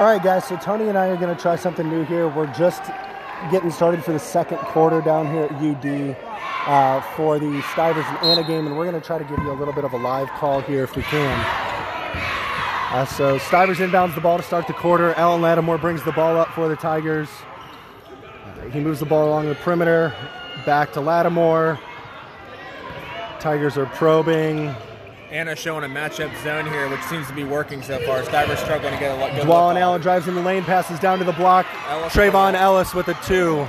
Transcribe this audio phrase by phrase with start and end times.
[0.00, 0.46] All right, guys.
[0.46, 2.26] So Tony and I are going to try something new here.
[2.26, 2.82] We're just
[3.50, 6.16] getting started for the second quarter down here at UD
[6.66, 9.52] uh, for the Stivers and Anna game, and we're going to try to give you
[9.52, 11.38] a little bit of a live call here if we can.
[12.92, 15.12] Uh, so Stivers inbounds the ball to start the quarter.
[15.16, 17.28] Alan Lattimore brings the ball up for the Tigers.
[18.06, 20.14] Uh, he moves the ball along the perimeter,
[20.64, 21.78] back to Lattimore.
[23.38, 24.74] Tigers are probing.
[25.30, 28.24] Anna showing a matchup zone here, which seems to be working so far.
[28.24, 31.18] Stivers struggling to get a good Dwalin look Allen drives in the lane, passes down
[31.18, 31.66] to the block.
[31.88, 33.64] Ellis Trayvon Ellis with a two.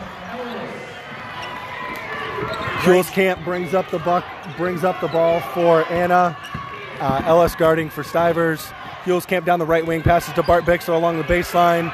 [2.81, 4.25] Huelskamp brings up the buck,
[4.57, 6.35] brings up the ball for Anna.
[6.99, 8.61] Uh, Ellis guarding for Stivers.
[9.03, 11.93] Huelskamp down the right wing, passes to Bart Bixler along the baseline.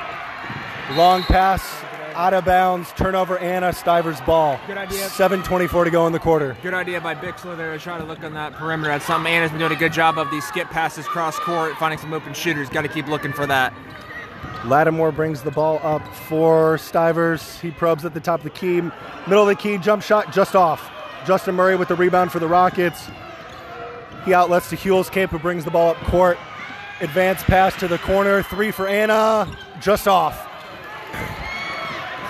[0.96, 1.84] Long pass,
[2.18, 3.38] out of bounds, turnover.
[3.38, 4.60] Anna Stivers ball.
[4.66, 5.08] Good idea.
[5.08, 6.58] 7:24 to go in the quarter.
[6.64, 8.90] Good idea by Bixler there to try to look on that perimeter.
[8.90, 10.30] That's something Anna's been doing a good job of.
[10.32, 12.70] These skip passes cross court, finding some open shooters.
[12.70, 13.72] Got to keep looking for that.
[14.66, 17.60] Lattimore brings the ball up for Stivers.
[17.60, 18.82] He probes at the top of the key,
[19.28, 20.92] middle of the key, jump shot just off.
[21.26, 23.08] Justin Murray with the rebound for the Rockets.
[24.26, 26.38] He outlets to Huelskamp, who brings the ball up court.
[27.00, 29.48] Advance pass to the corner, three for Anna,
[29.80, 30.48] just off.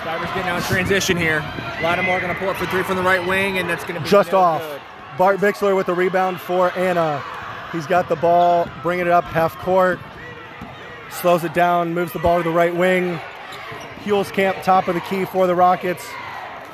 [0.00, 1.40] Stivers getting out in transition here.
[1.82, 4.00] Lattimore going to pull up for three from the right wing, and that's going to
[4.00, 4.60] be Just no off.
[4.62, 4.80] good.
[5.18, 7.22] Bart Bixler with the rebound for Anna.
[7.72, 9.98] He's got the ball, bringing it up half court.
[11.10, 13.18] Slows it down, moves the ball to the right wing.
[14.04, 16.04] Huelskamp, top of the key for the Rockets.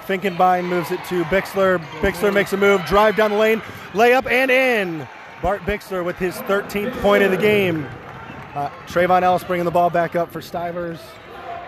[0.06, 1.78] Finkenbein moves it to Bixler.
[2.00, 3.60] Bixler makes a move, drive down the lane,
[3.92, 5.08] layup and in.
[5.40, 7.86] Bart Bixler with his 13th point of the game.
[8.54, 11.00] Uh, Trayvon Ellis bringing the ball back up for Stivers.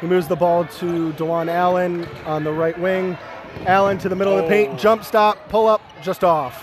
[0.01, 3.17] He moves the ball to Dewan Allen on the right wing.
[3.67, 6.63] Allen to the middle of the paint, jump stop, pull up, just off.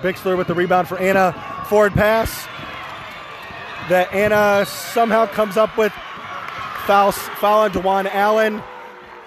[0.00, 1.32] Bixler with the rebound for Anna.
[1.68, 2.46] Forward pass
[3.88, 5.92] that Anna somehow comes up with.
[6.86, 8.62] Foul, foul on Dewan Allen.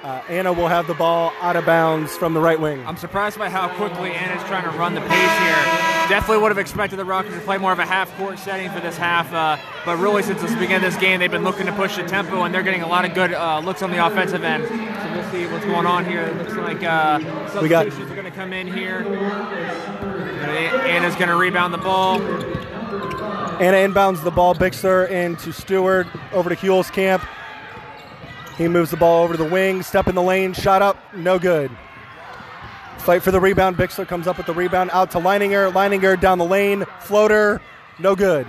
[0.01, 2.85] Uh, Anna will have the ball out of bounds from the right wing.
[2.85, 5.88] I'm surprised by how quickly Anna's trying to run the pace here.
[6.09, 8.79] Definitely would have expected the Rockets to play more of a half court setting for
[8.79, 11.71] this half, uh, but really since the beginning of this game, they've been looking to
[11.73, 14.43] push the tempo, and they're getting a lot of good uh, looks on the offensive
[14.43, 14.65] end.
[14.67, 16.23] So we'll see what's going on here.
[16.23, 17.19] It looks like uh,
[17.61, 19.01] We got- substitutions are going to come in here.
[20.87, 22.19] Anna's going to rebound the ball.
[23.61, 24.55] Anna inbounds the ball.
[24.55, 27.23] Bixler into Stewart over to Huelskamp.
[28.57, 29.83] He moves the ball over to the wing.
[29.83, 30.53] Step in the lane.
[30.53, 30.97] Shot up.
[31.13, 31.69] No good.
[33.09, 33.75] Fight for the rebound.
[33.75, 35.73] Bixler comes up with the rebound out to Leininger.
[35.73, 36.85] Leininger down the lane.
[36.99, 37.59] Floater.
[37.97, 38.45] No good.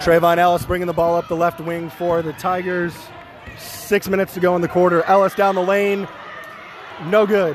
[0.00, 2.94] Trayvon Ellis bringing the ball up the left wing for the Tigers.
[3.58, 5.02] Six minutes to go in the quarter.
[5.02, 6.08] Ellis down the lane.
[7.08, 7.54] No good.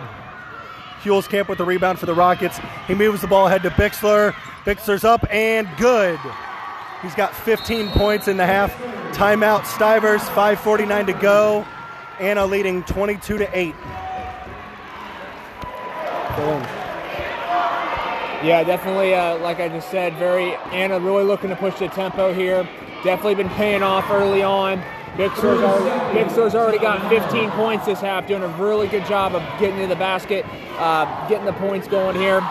[1.01, 2.59] Huelskamp with the rebound for the Rockets.
[2.85, 4.33] He moves the ball ahead to Bixler.
[4.63, 6.19] Bixler's up and good.
[7.01, 8.71] He's got 15 points in the half.
[9.15, 11.65] Timeout Stivers, 5:49 to go.
[12.19, 13.73] Anna leading 22 to 8.
[18.43, 19.13] Yeah, definitely.
[19.13, 22.67] Uh, like I just said, very Anna really looking to push the tempo here.
[23.03, 24.83] Definitely been paying off early on.
[25.15, 29.79] Bixler's already, already got 15 points this half, doing a really good job of getting
[29.79, 30.43] to the basket,
[30.79, 32.41] uh, getting the points going here.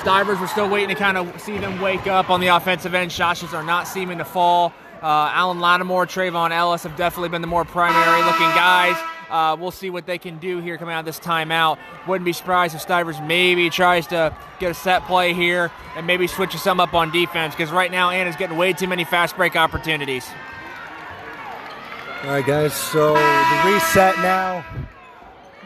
[0.00, 3.12] Stivers, we're still waiting to kind of see them wake up on the offensive end.
[3.12, 4.74] Shots are not seeming to fall.
[5.02, 8.96] Uh, Alan Lattimore, Trayvon Ellis have definitely been the more primary looking guys.
[9.30, 11.78] Uh, we'll see what they can do here coming out of this timeout.
[12.06, 16.26] Wouldn't be surprised if Stivers maybe tries to get a set play here and maybe
[16.26, 19.56] switches some up on defense because right now Anna's getting way too many fast break
[19.56, 20.26] opportunities.
[22.22, 22.72] All right, guys.
[22.72, 24.64] So the reset now.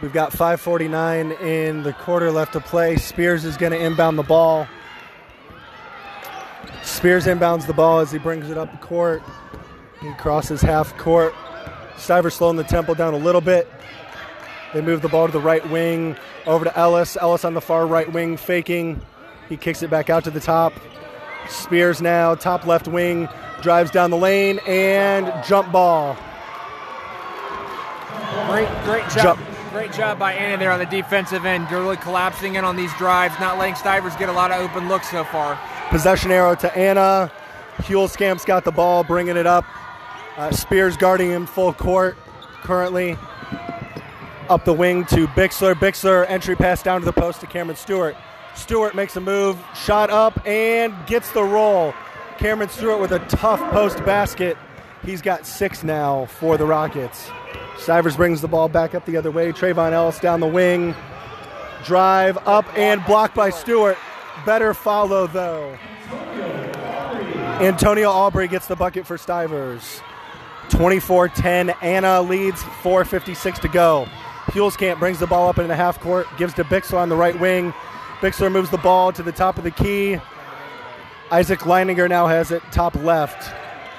[0.03, 2.97] We've got 5:49 in the quarter left to play.
[2.97, 4.67] Spears is going to inbound the ball.
[6.83, 9.23] Spears inbounds the ball as he brings it up the court.
[10.01, 11.35] He crosses half court.
[12.01, 13.71] Stivers slowing the tempo down a little bit.
[14.73, 16.17] They move the ball to the right wing
[16.47, 17.17] over to Ellis.
[17.21, 19.01] Ellis on the far right wing faking.
[19.49, 20.73] He kicks it back out to the top.
[21.49, 23.29] Spears now top left wing
[23.63, 26.17] drives down the lane and jump ball.
[28.47, 29.37] Great, great job.
[29.37, 29.41] Jump.
[29.71, 33.39] Great job by Anna there on the defensive end, really collapsing in on these drives,
[33.39, 35.57] not letting Stivers get a lot of open looks so far.
[35.91, 37.31] Possession arrow to Anna.
[37.79, 39.65] Huelskamp's got the ball, bringing it up.
[40.37, 42.17] Uh, Spears guarding him full court
[42.63, 43.17] currently.
[44.49, 45.75] Up the wing to Bixler.
[45.75, 48.17] Bixler entry pass down to the post to Cameron Stewart.
[48.55, 51.95] Stewart makes a move, shot up, and gets the roll.
[52.39, 54.57] Cameron Stewart with a tough post basket.
[55.05, 57.31] He's got six now for the Rockets.
[57.79, 59.53] Stivers brings the ball back up the other way.
[59.53, 60.95] Trayvon Ellis down the wing.
[61.85, 63.97] Drive up and blocked by Stewart.
[64.45, 65.79] Better follow though.
[67.61, 70.01] Antonio Aubrey gets the bucket for Stivers.
[70.71, 71.75] 24-10.
[71.83, 72.63] Anna leads.
[72.63, 74.09] 4:56 to go.
[74.47, 77.39] Huelskamp brings the ball up in the half court, gives to Bixler on the right
[77.39, 77.73] wing.
[78.21, 80.19] Bixler moves the ball to the top of the key.
[81.31, 83.55] Isaac Leininger now has it top left.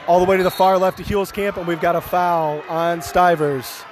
[0.08, 3.02] All the way to the far left to Huelskamp, and we've got a foul on
[3.02, 3.84] Stivers.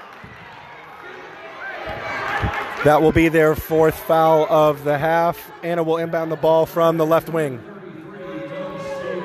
[2.83, 5.51] That will be their fourth foul of the half.
[5.63, 7.61] Anna will inbound the ball from the left wing.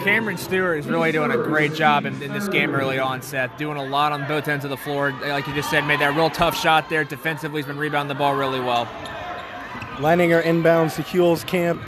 [0.04, 3.56] Cameron Stewart is really doing a great job in, in, this game early on, Seth.
[3.56, 5.12] Doing a lot on both ends of the floor.
[5.22, 7.04] Like you just said, made that real tough shot there.
[7.04, 8.84] Defensively, he's been rebounding the ball really well.
[9.96, 11.82] Leininger inbounds to Huelskamp.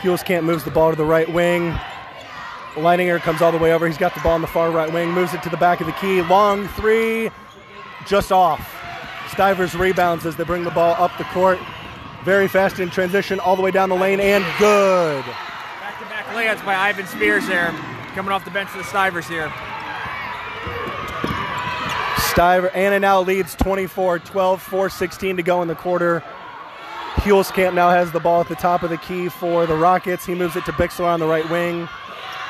[0.00, 1.72] Hughes Camp moves the ball to the right wing.
[2.76, 3.86] Leininger comes all the way over.
[3.86, 5.86] He's got the ball on the far right wing, moves it to the back of
[5.86, 6.22] the key.
[6.22, 7.28] Long three,
[8.06, 8.74] just off.
[9.32, 11.58] Stivers rebounds as they bring the ball up the court.
[12.24, 15.26] Very fast in transition, all the way down the lane, and good.
[16.30, 17.74] Back by Ivan Spears there,
[18.14, 19.52] coming off the bench for the Stivers here.
[22.30, 26.22] Stiver, Anna now leads 24 12, 4 16 to go in the quarter.
[27.16, 30.24] Huelskamp now has the ball at the top of the key for the Rockets.
[30.24, 31.88] He moves it to Bixler on the right wing.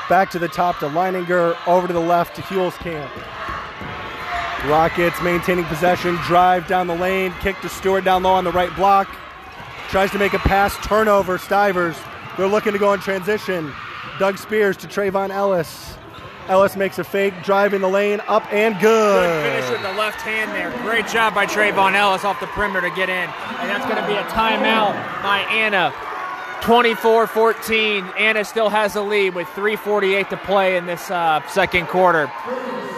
[0.09, 1.55] Back to the top to Leininger.
[1.67, 3.09] Over to the left to Huelskamp.
[4.69, 6.15] Rockets maintaining possession.
[6.27, 7.33] Drive down the lane.
[7.41, 9.13] Kick to Stewart down low on the right block.
[9.89, 10.77] Tries to make a pass.
[10.85, 11.37] Turnover.
[11.37, 11.97] Stivers.
[12.41, 13.71] They're looking to go in transition.
[14.17, 15.93] Doug Spears to Trayvon Ellis.
[16.47, 19.27] Ellis makes a fake, driving the lane, up and good.
[19.27, 20.71] Good finish with the left hand there.
[20.81, 23.29] Great job by Trayvon Ellis off the perimeter to get in.
[23.59, 25.93] And that's going to be a timeout by Anna.
[26.63, 28.05] 24 14.
[28.17, 32.31] Anna still has the lead with 3.48 to play in this uh, second quarter.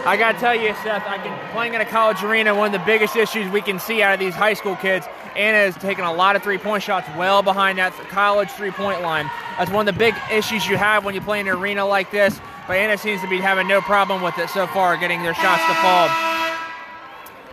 [0.05, 2.79] I got to tell you, Seth, I can, playing in a college arena, one of
[2.79, 6.03] the biggest issues we can see out of these high school kids, Anna is taking
[6.03, 9.31] a lot of three point shots well behind that college three point line.
[9.57, 12.11] That's one of the big issues you have when you play in an arena like
[12.11, 12.39] this.
[12.67, 15.63] But Anna seems to be having no problem with it so far, getting their shots
[15.67, 16.07] to fall.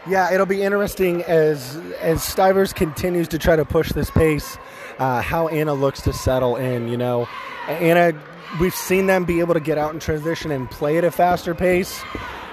[0.07, 4.59] Yeah, it'll be interesting as as Stivers continues to try to push this pace.
[4.99, 6.89] Uh, how Anna looks to settle in.
[6.89, 7.29] You know,
[7.69, 8.19] Anna,
[8.61, 11.55] we've seen them be able to get out in transition and play at a faster
[11.55, 12.03] pace,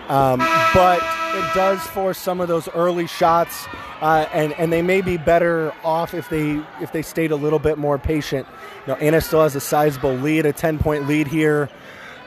[0.10, 0.40] um,
[0.74, 1.02] but
[1.36, 3.68] it does force some of those early shots,
[4.02, 7.60] uh, and and they may be better off if they if they stayed a little
[7.60, 8.48] bit more patient.
[8.86, 11.70] You know, Anna still has a sizable lead, a ten point lead here.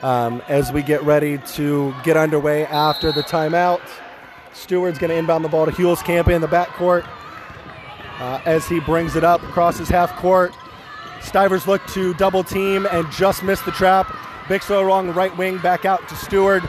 [0.03, 3.81] Um, as we get ready to get underway after the timeout.
[4.53, 7.07] Stewart's going to inbound the ball to Huelskamp in the backcourt
[8.19, 10.53] uh, as he brings it up across his half court.
[11.21, 14.07] Stivers look to double team and just miss the trap.
[14.45, 16.63] Bixler along the right wing, back out to Stewart.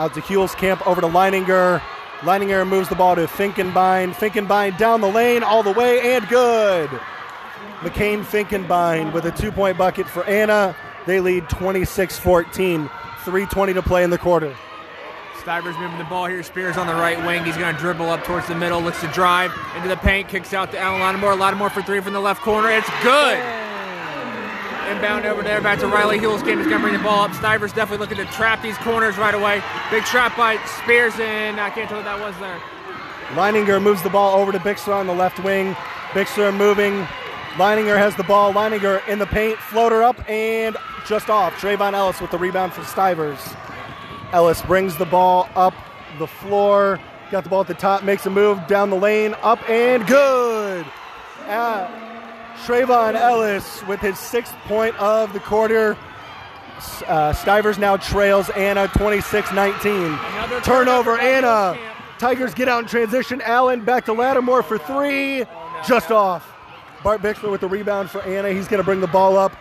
[0.00, 1.78] Out to Huelskamp, over to Leininger.
[2.20, 4.14] Leininger moves the ball to Finkenbein.
[4.14, 6.88] Finkenbein down the lane, all the way, and good.
[7.80, 10.74] McCain Finkenbein with a two point bucket for Anna.
[11.04, 12.88] They lead 26 14.
[12.88, 14.56] 3.20 to play in the quarter.
[15.42, 16.42] Stivers moving the ball here.
[16.42, 17.44] Spears on the right wing.
[17.44, 18.80] He's going to dribble up towards the middle.
[18.80, 20.28] Looks to drive into the paint.
[20.28, 21.36] Kicks out to Alan Lattimore.
[21.36, 22.70] Lattimore for three from the left corner.
[22.70, 23.36] It's good.
[24.90, 25.60] Inbound over there.
[25.60, 26.58] Back to Riley Huelskamp.
[26.58, 27.34] He's going to bring the ball up.
[27.34, 29.62] Stivers definitely looking to trap these corners right away.
[29.90, 32.60] Big trap by Spears, and I can't tell what that was there.
[33.36, 35.74] Leininger moves the ball over to Bixler on the left wing.
[36.10, 37.06] Bixler moving.
[37.54, 38.52] Leininger has the ball.
[38.52, 39.58] Leininger in the paint.
[39.58, 40.76] Floater up and
[41.06, 41.54] just off.
[41.54, 43.38] Trayvon Ellis with the rebound for Stivers.
[44.32, 45.74] Ellis brings the ball up
[46.18, 46.98] the floor.
[47.30, 50.84] Got the ball at the top, makes a move down the lane, up and good.
[51.46, 52.09] Uh,
[52.66, 55.96] Trayvon Ellis with his sixth point of the quarter.
[57.06, 60.18] Uh, Stivers now trails Anna 26 19.
[60.62, 61.78] Turnover, Anna.
[62.18, 63.40] Tigers get out in transition.
[63.42, 65.44] Allen back to Lattimore for three.
[65.86, 66.46] Just off.
[67.02, 68.50] Bart Bixler with the rebound for Anna.
[68.52, 69.52] He's going to bring the ball up.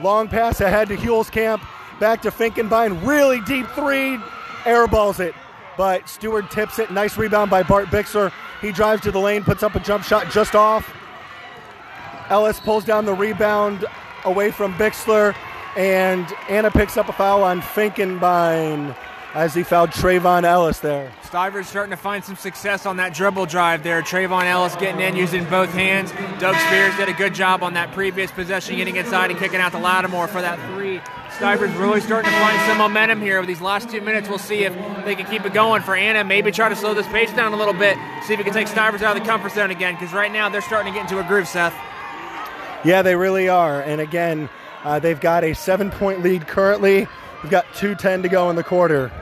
[0.00, 1.60] Long pass ahead to Huelskamp.
[2.00, 3.06] Back to Finkenbein.
[3.06, 4.18] Really deep three.
[4.64, 5.34] Airballs it.
[5.76, 6.90] But Stewart tips it.
[6.90, 8.32] Nice rebound by Bart Bixler.
[8.60, 10.92] He drives to the lane, puts up a jump shot just off.
[12.30, 13.84] Ellis pulls down the rebound
[14.24, 15.34] away from Bixler.
[15.76, 18.96] And Anna picks up a foul on Finkenbein
[19.34, 21.12] as he fouled Trayvon Ellis there.
[21.22, 24.02] Stivers starting to find some success on that dribble drive there.
[24.02, 26.10] Trayvon Ellis getting in using both hands.
[26.40, 29.70] Doug Spears did a good job on that previous possession, getting inside and kicking out
[29.70, 31.00] to Lattimore for that three.
[31.36, 33.38] Stivers really starting to find some momentum here.
[33.38, 36.24] With these last two minutes, we'll see if they can keep it going for Anna.
[36.24, 38.66] Maybe try to slow this pace down a little bit, see if we can take
[38.66, 41.24] Stivers out of the comfort zone again, because right now they're starting to get into
[41.24, 41.74] a groove, Seth.
[42.84, 43.82] Yeah, they really are.
[43.82, 44.48] And again,
[44.84, 47.06] uh, they've got a seven point lead currently.
[47.42, 49.12] We've got 2.10 to go in the quarter.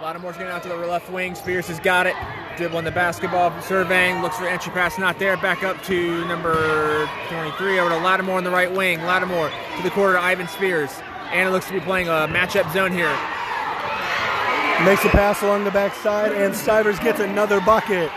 [0.00, 1.34] Lattimore's getting out to the left wing.
[1.34, 2.14] Spears has got it.
[2.56, 5.36] Dribbling the basketball, surveying, looks for entry pass, not there.
[5.36, 9.02] Back up to number 23 over to Lattimore on the right wing.
[9.02, 10.90] Lattimore to the quarter to Ivan Spears.
[11.32, 13.14] And it looks to be playing a matchup zone here.
[14.84, 18.10] Makes a pass along the backside, and Stivers gets another bucket.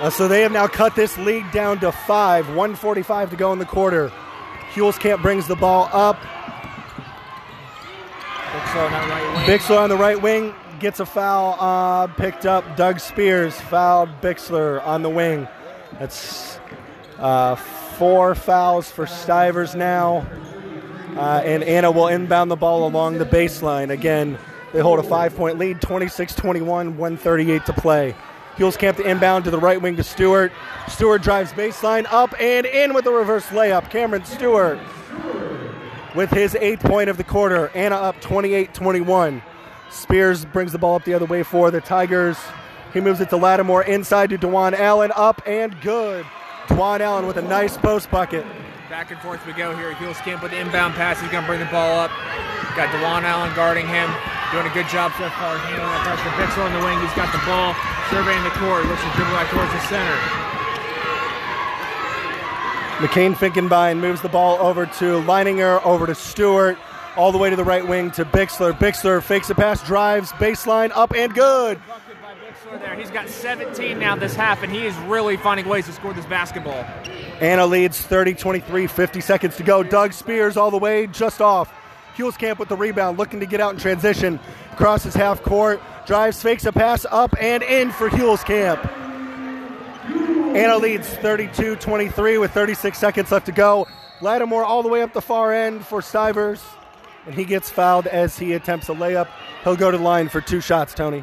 [0.00, 2.46] Uh, so they have now cut this lead down to five.
[2.48, 4.12] 145 to go in the quarter.
[4.72, 6.18] Huelskamp brings the ball up.
[8.56, 9.58] Bixler on that right wing.
[9.58, 12.76] Bixler on the right wing gets a foul uh, picked up.
[12.76, 15.48] Doug Spears fouled Bixler on the wing.
[15.98, 16.58] That's
[17.18, 20.26] uh, four fouls for Stivers now.
[21.16, 23.88] Uh, and Anna will inbound the ball along the baseline.
[23.88, 24.38] Again,
[24.74, 28.14] they hold a five point lead, 26 21, 138 to play.
[28.56, 30.50] Huelskamp to inbound to the right wing to Stewart.
[30.88, 33.90] Stewart drives baseline up and in with a reverse layup.
[33.90, 34.78] Cameron Stewart
[36.14, 37.70] with his eighth point of the quarter.
[37.74, 39.42] Anna up 28 21.
[39.90, 42.38] Spears brings the ball up the other way for the Tigers.
[42.92, 45.12] He moves it to Lattimore inside to Dewan Allen.
[45.14, 46.24] Up and good.
[46.68, 48.46] Dewan Allen with a nice post bucket.
[48.96, 49.92] Back and forth we go here.
[49.92, 51.20] Huelskamp with the inbound pass.
[51.20, 52.10] He's going to bring the ball up.
[52.80, 54.08] Got Dewan Allen guarding him.
[54.56, 56.32] Doing a good job so far handling that pressure.
[56.40, 56.96] Bixler on the wing.
[57.04, 57.76] He's got the ball.
[58.08, 58.88] Surveying the court.
[58.88, 60.16] Looks to dribble back towards the center.
[63.04, 66.78] McCain Finkenbein moves the ball over to Leininger, over to Stewart,
[67.18, 68.72] all the way to the right wing to Bixler.
[68.72, 71.78] Bixler fakes a pass, drives, baseline, up and good.
[72.66, 72.94] Bixler there.
[72.94, 76.26] He's got 17 now this half, and he is really finding ways to score this
[76.26, 76.84] basketball.
[77.40, 79.82] Anna leads 30 23, 50 seconds to go.
[79.82, 81.72] Doug Spears all the way just off.
[82.38, 84.40] Camp with the rebound, looking to get out in transition.
[84.76, 88.80] Crosses half court, drives, fakes a pass up and in for Camp.
[90.56, 93.86] Anna leads 32 23 with 36 seconds left to go.
[94.22, 96.62] Lattimore all the way up the far end for Stivers,
[97.26, 99.28] and he gets fouled as he attempts a layup.
[99.62, 101.22] He'll go to the line for two shots, Tony.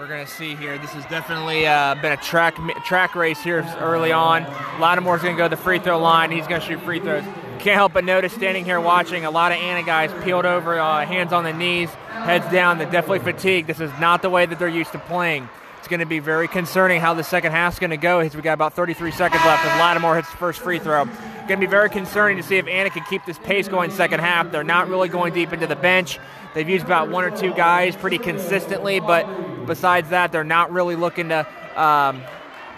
[0.00, 0.78] We're gonna see here.
[0.78, 4.44] This has definitely uh, been a track track race here early on.
[4.80, 6.30] Lattimore's gonna go to the free throw line.
[6.30, 7.22] He's gonna shoot free throws.
[7.58, 11.04] Can't help but notice standing here watching a lot of Anna guys peeled over, uh,
[11.04, 12.78] hands on the knees, heads down.
[12.78, 13.68] They're definitely fatigued.
[13.68, 15.46] This is not the way that they're used to playing.
[15.80, 18.20] It's going to be very concerning how the second half's going to go.
[18.20, 21.04] We got about 33 seconds left as Lattimore hits the first free throw.
[21.04, 24.20] Going to be very concerning to see if Anna can keep this pace going second
[24.20, 24.52] half.
[24.52, 26.18] They're not really going deep into the bench.
[26.54, 29.24] They've used about one or two guys pretty consistently, but
[29.66, 32.22] besides that, they're not really looking to um,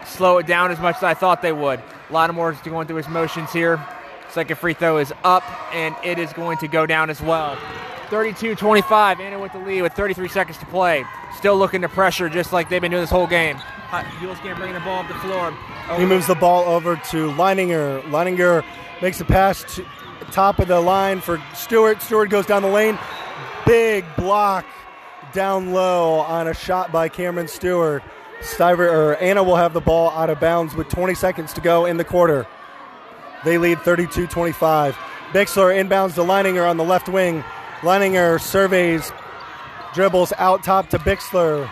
[0.06, 1.80] slow it down as much as I thought they would.
[2.10, 3.84] Lattimore's going through his motions here.
[4.30, 7.58] Second free throw is up, and it is going to go down as well.
[8.08, 11.04] 32 25, Anna with the lead with 33 seconds to play.
[11.36, 13.56] Still looking to pressure just like they've been doing this whole game.
[13.56, 15.54] Huelskamp bringing the ball up the floor.
[15.98, 18.02] He moves the ball over to Leininger.
[18.04, 18.64] Leininger
[19.02, 19.84] makes a pass to
[20.30, 22.00] top of the line for Stewart.
[22.00, 22.98] Stewart goes down the lane.
[23.66, 24.64] Big block
[25.32, 28.02] down low on a shot by Cameron Stewart.
[28.40, 31.86] Stiver or Anna will have the ball out of bounds with 20 seconds to go
[31.86, 32.46] in the quarter.
[33.44, 34.92] They lead 32-25.
[35.32, 37.42] Bixler inbounds to Leininger on the left wing.
[37.80, 39.10] Leininger surveys,
[39.94, 41.70] dribbles out top to Bixler.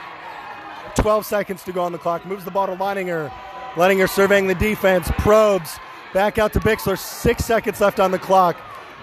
[0.97, 2.25] 12 seconds to go on the clock.
[2.26, 3.31] Moves the ball to Leininger.
[3.75, 5.79] Leininger surveying the defense, probes,
[6.12, 6.99] back out to Bixler.
[6.99, 8.57] Six seconds left on the clock.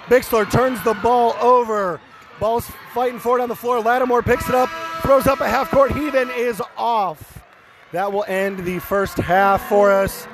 [0.08, 2.02] Bixler turns the ball over.
[2.40, 3.80] Ball's fighting for it on the floor.
[3.80, 4.70] Lattimore picks it up,
[5.02, 7.44] throws up a half court heave, and is off.
[7.94, 10.28] That will end the first half for us.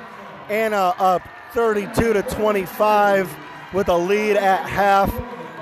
[0.48, 3.34] Anna up 32 to 25
[3.72, 5.12] with a lead at half.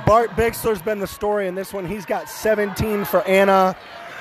[0.07, 1.87] Bart Bixler's been the story in this one.
[1.87, 3.77] He's got 17 for Anna.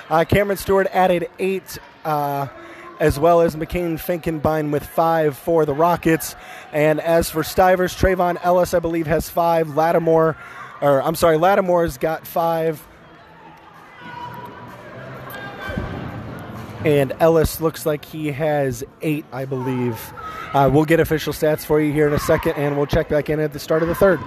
[0.10, 2.48] Uh, Cameron Stewart added eight, uh,
[3.00, 6.36] as well as McCain Finkenbein with five for the Rockets.
[6.72, 9.76] And as for Stivers, Trayvon Ellis, I believe, has five.
[9.76, 10.38] Lattimore,
[10.82, 12.86] or I'm sorry, Lattimore's got five.
[16.84, 20.14] And Ellis looks like he has eight, I believe.
[20.54, 23.30] Uh, we'll get official stats for you here in a second, and we'll check back
[23.30, 24.20] in at the start of the third.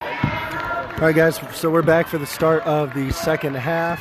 [0.00, 4.00] All right, guys, so we're back for the start of the second half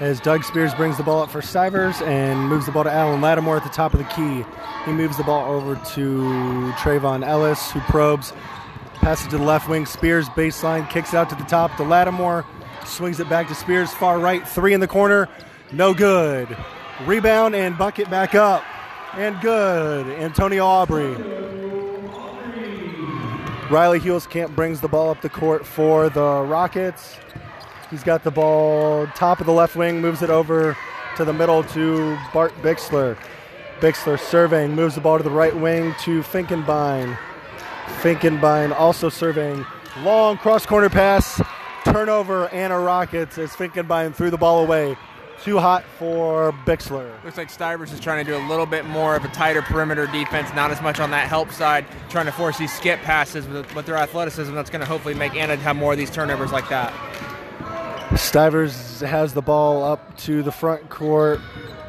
[0.00, 3.20] as Doug Spears brings the ball up for Stivers and moves the ball to Allen
[3.20, 4.44] Lattimore at the top of the key.
[4.84, 8.32] He moves the ball over to Trayvon Ellis, who probes,
[8.98, 9.86] passes to the left wing.
[9.86, 12.44] Spears baseline, kicks it out to the top to Lattimore,
[12.84, 15.28] swings it back to Spears, far right, three in the corner,
[15.72, 16.56] no good.
[17.06, 18.64] Rebound and bucket back up,
[19.14, 20.06] and good.
[20.06, 21.14] Antonio Aubrey.
[23.70, 27.16] Riley Huelskamp brings the ball up the court for the Rockets.
[27.90, 30.76] He's got the ball top of the left wing, moves it over
[31.16, 33.18] to the middle to Bart Bixler.
[33.80, 37.16] Bixler surveying, moves the ball to the right wing to Finkenbein.
[38.00, 39.64] Finkenbein also serving
[40.02, 41.42] Long cross corner pass,
[41.84, 44.96] turnover, and a Rockets as Finkenbein threw the ball away.
[45.42, 47.12] Too hot for Bixler.
[47.24, 50.06] Looks like Stivers is trying to do a little bit more of a tighter perimeter
[50.06, 53.74] defense, not as much on that help side, trying to force these skip passes with,
[53.74, 54.54] with their athleticism.
[54.54, 56.92] That's going to hopefully make Anna have more of these turnovers like that.
[58.16, 61.40] Stivers has the ball up to the front court.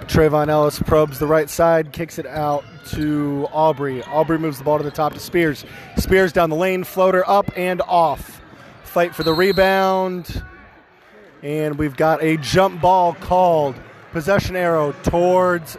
[0.01, 4.03] Trayvon Ellis probes the right side, kicks it out to Aubrey.
[4.03, 5.65] Aubrey moves the ball to the top to Spears.
[5.98, 8.41] Spears down the lane, floater up and off.
[8.84, 10.43] Fight for the rebound.
[11.43, 13.75] And we've got a jump ball called.
[14.12, 15.77] Possession arrow towards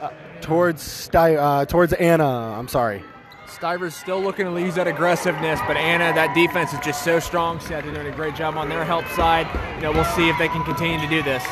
[0.00, 2.58] uh, towards Sty, uh, towards Anna.
[2.58, 3.04] I'm sorry.
[3.46, 7.60] Stivers still looking to use that aggressiveness, but Anna, that defense is just so strong.
[7.60, 9.46] So they're doing a great job on their help side.
[9.76, 11.42] You know, we'll see if they can continue to do this.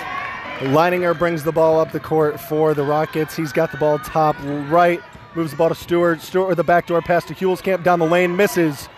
[0.60, 3.36] Leininger brings the ball up the court for the Rockets.
[3.36, 4.36] He's got the ball top
[4.70, 5.00] right,
[5.34, 6.20] moves the ball to Stewart.
[6.20, 8.88] Stewart with the backdoor pass to Huelskamp down the lane, misses.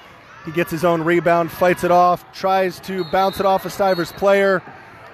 [0.45, 4.13] He gets his own rebound, fights it off, tries to bounce it off a Stivers
[4.13, 4.63] player,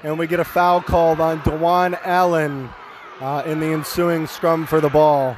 [0.02, 2.68] and we get a foul called on Dewan Allen
[3.20, 5.36] uh, in the ensuing scrum for the ball.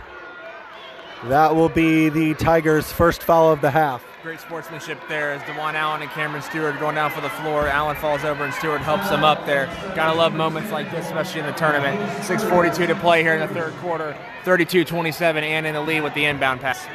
[1.25, 4.05] That will be the Tigers' first foul of the half.
[4.25, 7.69] Great sportsmanship there as Dewan Allen and Cameron Stewart going down for the floor.
[7.69, 9.67] Allen falls over and Stewart helps him up there.
[9.95, 12.01] Gotta love moments like this, especially in the tournament.
[12.23, 14.17] 6.42 to play here in the third quarter.
[14.45, 16.87] 32 27, and in the lead with the inbound pass.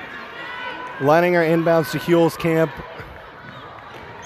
[0.97, 2.71] Leininger inbounds to Huelskamp.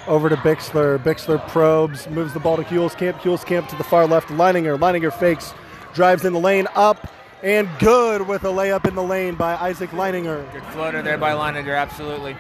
[0.08, 0.98] Over to Bixler.
[0.98, 3.16] Bixler probes, moves the ball to Huelskamp.
[3.16, 4.30] Huelskamp to the far left.
[4.30, 4.80] Leininger.
[4.80, 5.54] Leininger fakes,
[5.94, 9.90] drives in the lane, up, and good with a layup in the lane by Isaac
[9.90, 10.50] Leininger.
[10.54, 12.38] Good floater there by Leininger, absolutely.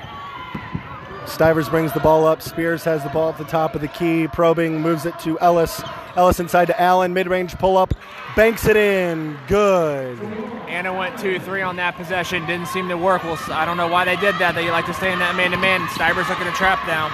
[1.25, 2.41] Stivers brings the ball up.
[2.41, 5.81] Spears has the ball at the top of the key, probing, moves it to Ellis.
[6.15, 7.93] Ellis inside to Allen, mid range pull up,
[8.35, 9.37] banks it in.
[9.47, 10.19] Good.
[10.67, 12.45] Anna went 2 3 on that possession.
[12.45, 13.23] Didn't seem to work.
[13.23, 14.53] Well, I don't know why they did that.
[14.55, 15.87] They like to stay in that man to man.
[15.89, 17.11] Stivers looking to trap down.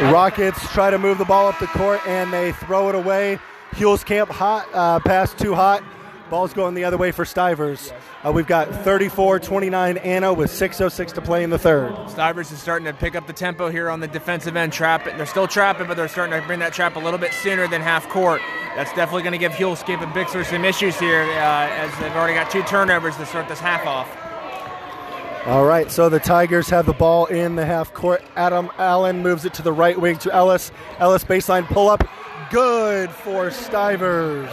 [0.00, 3.38] The Rockets try to move the ball up the court and they throw it away.
[3.72, 5.82] Huelskamp hot, uh, pass too hot.
[6.32, 7.92] Ball's going the other way for Stivers.
[8.24, 11.94] Uh, we've got 34 29 Anna with 6.06 to play in the third.
[12.08, 14.72] Stivers is starting to pick up the tempo here on the defensive end.
[14.72, 15.04] Trap.
[15.04, 17.82] They're still trapping, but they're starting to bring that trap a little bit sooner than
[17.82, 18.40] half court.
[18.74, 22.32] That's definitely going to give Huelskamp and Bixler some issues here uh, as they've already
[22.32, 24.08] got two turnovers to start this half off.
[25.46, 28.22] All right, so the Tigers have the ball in the half court.
[28.36, 30.72] Adam Allen moves it to the right wing to Ellis.
[30.98, 32.08] Ellis baseline pull up.
[32.50, 34.48] Good for Stivers.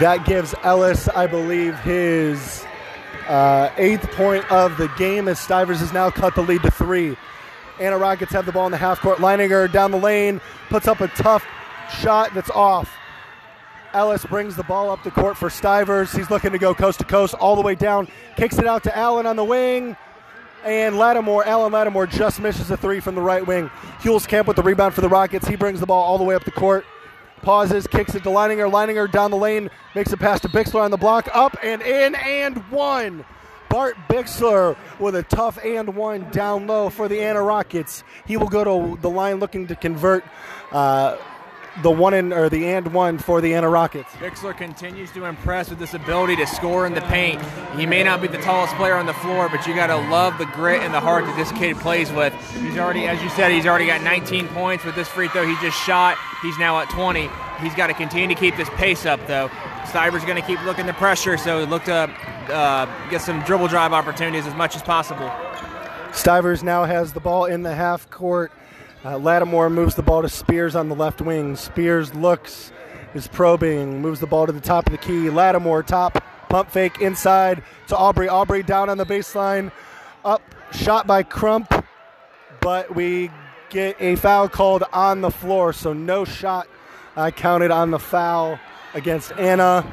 [0.00, 2.64] That gives Ellis, I believe, his
[3.28, 7.16] uh, eighth point of the game as Stivers has now cut the lead to three.
[7.78, 9.18] Anna Rockets have the ball in the half court.
[9.18, 11.44] Leininger down the lane, puts up a tough
[12.00, 12.90] shot that's off.
[13.92, 16.12] Ellis brings the ball up the court for Stivers.
[16.12, 18.08] He's looking to go coast to coast all the way down.
[18.36, 19.96] Kicks it out to Allen on the wing.
[20.64, 23.68] And Lattimore, Allen Lattimore just misses a three from the right wing.
[24.00, 25.46] Huelskamp with the rebound for the Rockets.
[25.46, 26.84] He brings the ball all the way up the court.
[27.44, 28.70] Pauses, kicks it to Leininger.
[28.70, 31.28] Leininger down the lane, makes a pass to Bixler on the block.
[31.32, 33.24] Up and in and one.
[33.68, 38.04] Bart Bixler with a tough and one down low for the Anna Rockets.
[38.26, 40.24] He will go to the line looking to convert.
[40.70, 41.16] Uh,
[41.82, 44.10] the one in or the and one for the Anna Rockets.
[44.12, 47.42] Bixler continues to impress with this ability to score in the paint.
[47.76, 50.38] He may not be the tallest player on the floor, but you got to love
[50.38, 52.32] the grit and the heart that this kid plays with.
[52.52, 55.56] He's already, as you said, he's already got 19 points with this free throw he
[55.60, 56.16] just shot.
[56.42, 57.28] He's now at 20.
[57.60, 59.50] He's got to continue to keep this pace up, though.
[59.86, 62.10] Stivers going to keep looking the pressure, so look to
[62.48, 65.30] uh, get some dribble drive opportunities as much as possible.
[66.12, 68.52] Stivers now has the ball in the half court.
[69.04, 71.56] Uh, Lattimore moves the ball to Spears on the left wing.
[71.56, 72.72] Spears looks,
[73.12, 75.28] is probing, moves the ball to the top of the key.
[75.28, 78.30] Lattimore top, pump fake inside to Aubrey.
[78.30, 79.70] Aubrey down on the baseline,
[80.24, 80.40] up,
[80.72, 81.70] shot by Crump,
[82.60, 83.30] but we
[83.68, 86.66] get a foul called on the floor, so no shot
[87.14, 88.58] uh, counted on the foul
[88.94, 89.84] against Anna.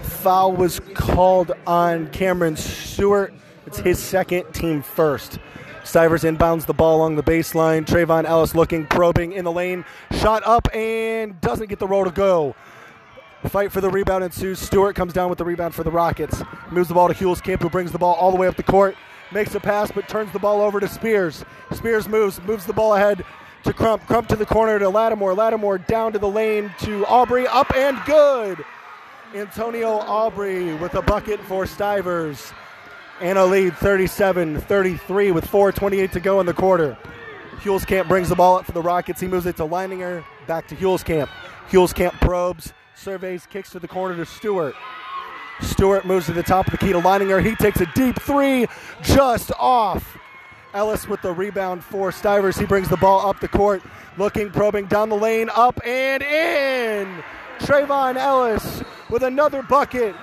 [0.00, 3.34] Foul was called on Cameron Stewart.
[3.66, 5.38] It's his second, team first.
[5.86, 7.86] Stivers inbounds the ball along the baseline.
[7.86, 9.84] Trayvon Ellis looking, probing in the lane.
[10.10, 12.56] Shot up and doesn't get the roll to go.
[13.44, 14.58] Fight for the rebound ensues.
[14.58, 16.42] Stewart comes down with the rebound for the Rockets.
[16.72, 18.96] Moves the ball to Huelskamp, who brings the ball all the way up the court.
[19.32, 21.44] Makes a pass, but turns the ball over to Spears.
[21.72, 23.24] Spears moves, moves the ball ahead
[23.62, 24.04] to Crump.
[24.08, 25.34] Crump to the corner to Lattimore.
[25.34, 27.46] Lattimore down to the lane to Aubrey.
[27.46, 28.64] Up and good.
[29.34, 32.52] Antonio Aubrey with a bucket for Stivers.
[33.20, 36.98] Anna lead 37 33 with 4.28 to go in the quarter.
[37.60, 39.20] Huelskamp brings the ball up for the Rockets.
[39.20, 41.28] He moves it to Leininger, back to Huelskamp.
[41.70, 44.74] Huelskamp probes, surveys, kicks to the corner to Stewart.
[45.62, 47.42] Stewart moves to the top of the key to Leininger.
[47.42, 48.66] He takes a deep three,
[49.02, 50.18] just off.
[50.74, 52.58] Ellis with the rebound for Stivers.
[52.58, 53.82] He brings the ball up the court,
[54.18, 57.22] looking, probing down the lane, up and in.
[57.60, 60.14] Trayvon Ellis with another bucket.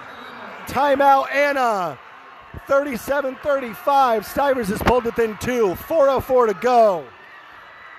[0.68, 1.98] Timeout, Anna.
[2.68, 4.26] 37 35.
[4.26, 5.76] Stivers is pulled within two.
[5.76, 7.06] 4.04 to go.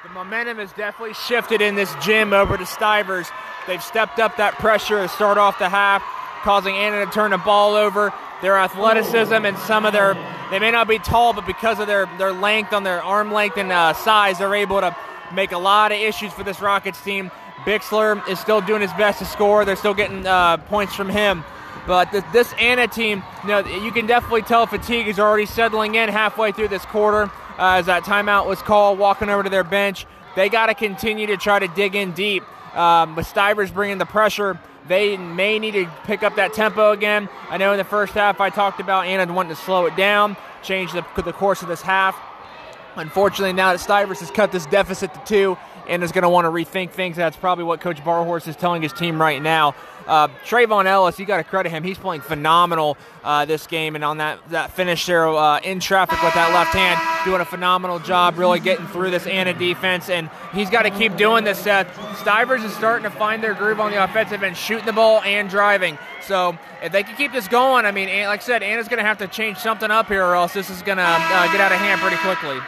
[0.03, 3.29] The momentum has definitely shifted in this gym over to Stivers.
[3.67, 6.03] They've stepped up that pressure to start off the half,
[6.43, 8.13] causing Anna to turn the ball over.
[8.43, 10.15] Their athleticism and some of their,
[10.51, 13.57] they may not be tall, but because of their, their length on their arm length
[13.57, 14.95] and uh, size, they're able to
[15.33, 17.31] make a lot of issues for this Rockets team.
[17.65, 19.65] Bixler is still doing his best to score.
[19.65, 21.45] They're still getting uh, points from him.
[21.87, 26.09] But this Anna team, you know, you can definitely tell fatigue is already settling in
[26.09, 30.07] halfway through this quarter uh, as that timeout was called, walking over to their bench.
[30.35, 32.43] They got to continue to try to dig in deep.
[32.77, 37.29] Um, with Stivers bringing the pressure, they may need to pick up that tempo again.
[37.51, 40.37] I know in the first half I talked about Anna wanting to slow it down,
[40.63, 42.19] change the, the course of this half.
[42.97, 45.57] Unfortunately, now that Stivers has cut this deficit to two,
[45.89, 47.17] and is going to want to rethink things.
[47.17, 49.75] That's probably what Coach Barhorse is telling his team right now.
[50.07, 51.83] Uh, Trayvon Ellis, you got to credit him.
[51.83, 56.23] He's playing phenomenal uh, this game, and on that that finish there uh, in traffic
[56.23, 60.09] with that left hand, doing a phenomenal job, really getting through this Anna defense.
[60.11, 61.59] And he's got to keep doing this.
[61.59, 61.89] Seth
[62.19, 65.49] Stivers is starting to find their groove on the offensive end, shooting the ball and
[65.49, 65.99] driving.
[66.23, 69.05] So if they can keep this going, I mean, like I said, Anna's going to
[69.05, 71.73] have to change something up here, or else this is going to uh, get out
[71.73, 72.59] of hand pretty quickly.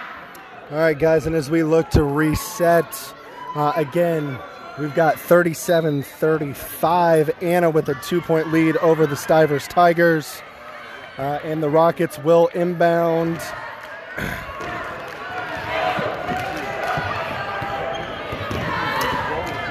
[0.71, 3.15] All right, guys, and as we look to reset,
[3.55, 4.39] uh, again,
[4.79, 7.31] we've got 37 35.
[7.43, 10.43] Anna with a two point lead over the Stivers Tigers.
[11.19, 13.41] Uh, and the Rockets will inbound.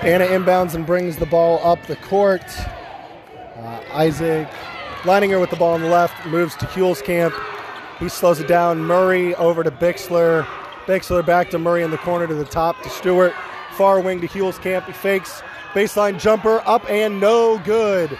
[0.05, 2.43] Anna inbounds and brings the ball up the court.
[3.55, 4.47] Uh, Isaac
[5.01, 7.33] Leininger with the ball on the left moves to Huelskamp.
[7.99, 8.79] He slows it down.
[8.79, 10.45] Murray over to Bixler.
[10.85, 13.33] Bixler back to Murray in the corner to the top to Stewart.
[13.77, 14.85] Far wing to Huelskamp.
[14.85, 15.41] He fakes.
[15.73, 18.17] Baseline jumper up and no good.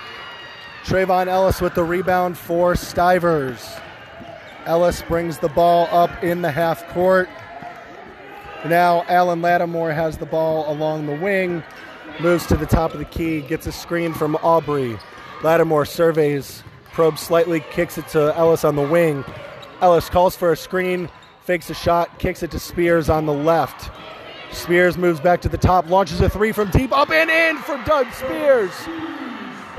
[0.84, 3.66] Trayvon Ellis with the rebound for Stivers.
[4.66, 7.30] Ellis brings the ball up in the half court.
[8.66, 11.64] Now Alan Lattimore has the ball along the wing,
[12.20, 14.98] moves to the top of the key, gets a screen from Aubrey.
[15.44, 19.24] Lattimore surveys, probes slightly, kicks it to Ellis on the wing.
[19.82, 21.10] Ellis calls for a screen,
[21.42, 23.92] fakes a shot, kicks it to Spears on the left.
[24.56, 27.78] Spears moves back to the top, launches a three from deep, up and in for
[27.86, 28.72] Doug Spears.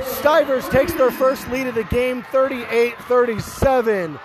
[0.02, 4.18] Stivers takes their first lead of the game, 38 37.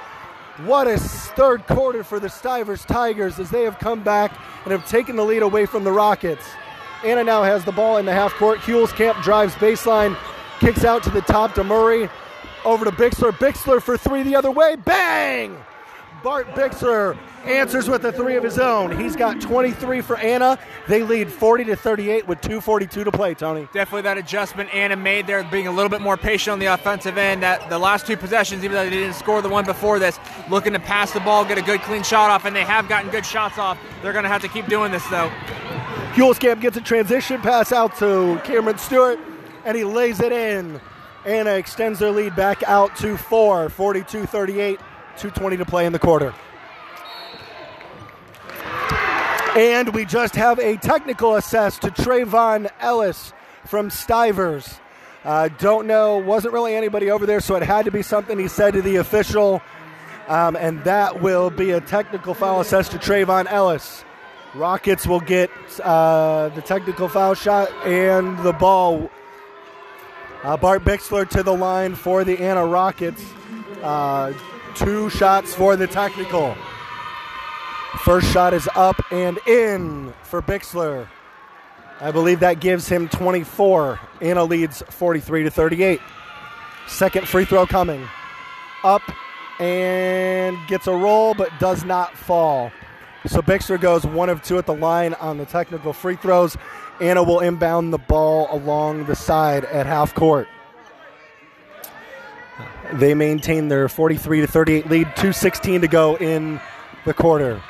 [0.65, 4.87] What a third quarter for the Stivers Tigers as they have come back and have
[4.87, 6.45] taken the lead away from the Rockets.
[7.03, 8.59] Anna now has the ball in the half court.
[8.59, 10.15] Huelskamp drives baseline,
[10.59, 12.09] kicks out to the top to Murray.
[12.63, 13.31] Over to Bixler.
[13.31, 14.75] Bixler for three the other way.
[14.75, 15.57] Bang!
[16.23, 18.97] Bart Bixler answers with a three of his own.
[18.99, 20.57] He's got 23 for Anna.
[20.87, 23.33] They lead 40 to 38 with 2:42 to play.
[23.33, 26.67] Tony, definitely that adjustment Anna made there, being a little bit more patient on the
[26.67, 27.43] offensive end.
[27.43, 30.73] That the last two possessions, even though they didn't score the one before this, looking
[30.73, 33.25] to pass the ball, get a good clean shot off, and they have gotten good
[33.25, 33.77] shots off.
[34.01, 35.31] They're going to have to keep doing this though.
[36.13, 39.19] Huelskamp gets a transition pass out to Cameron Stewart,
[39.65, 40.81] and he lays it in.
[41.23, 44.79] Anna extends their lead back out to four, 42 38.
[45.17, 46.33] 2.20 to play in the quarter.
[49.55, 53.33] And we just have a technical assess to Trayvon Ellis
[53.65, 54.79] from Stivers.
[55.23, 58.47] Uh, don't know, wasn't really anybody over there, so it had to be something he
[58.47, 59.61] said to the official.
[60.27, 64.05] Um, and that will be a technical foul assessed to Trayvon Ellis.
[64.55, 65.49] Rockets will get
[65.83, 69.11] uh, the technical foul shot and the ball.
[70.43, 73.23] Uh, Bart Bixler to the line for the Anna Rockets.
[73.83, 74.33] Uh,
[74.75, 76.55] Two shots for the technical.
[77.99, 81.07] First shot is up and in for Bixler.
[81.99, 83.99] I believe that gives him 24.
[84.21, 85.99] Anna leads 43 to 38.
[86.87, 88.07] Second free throw coming.
[88.83, 89.03] Up
[89.59, 92.71] and gets a roll but does not fall.
[93.27, 96.57] So Bixler goes one of two at the line on the technical free throws.
[96.99, 100.47] Anna will inbound the ball along the side at half court.
[102.93, 106.59] They maintain their 43 to 38 lead, 2:16 to go in
[107.05, 107.61] the quarter.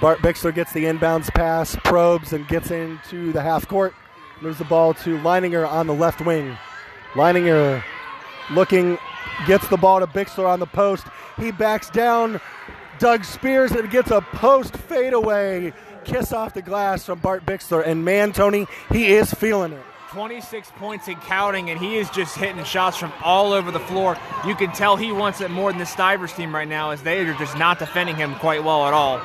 [0.00, 3.94] Bart Bixler gets the inbounds pass, probes, and gets into the half court.
[4.40, 6.56] Moves the ball to Leininger on the left wing.
[7.12, 7.82] Leininger
[8.50, 8.98] looking,
[9.46, 11.06] gets the ball to Bixler on the post.
[11.36, 12.40] He backs down.
[12.98, 15.72] Doug Spears and gets a post fadeaway
[16.04, 17.84] kiss off the glass from Bart Bixler.
[17.84, 19.82] And man, Tony, he is feeling it.
[20.10, 24.16] 26 points and counting, and he is just hitting shots from all over the floor.
[24.46, 27.26] You can tell he wants it more than the Stivers team right now, as they
[27.26, 29.20] are just not defending him quite well at all.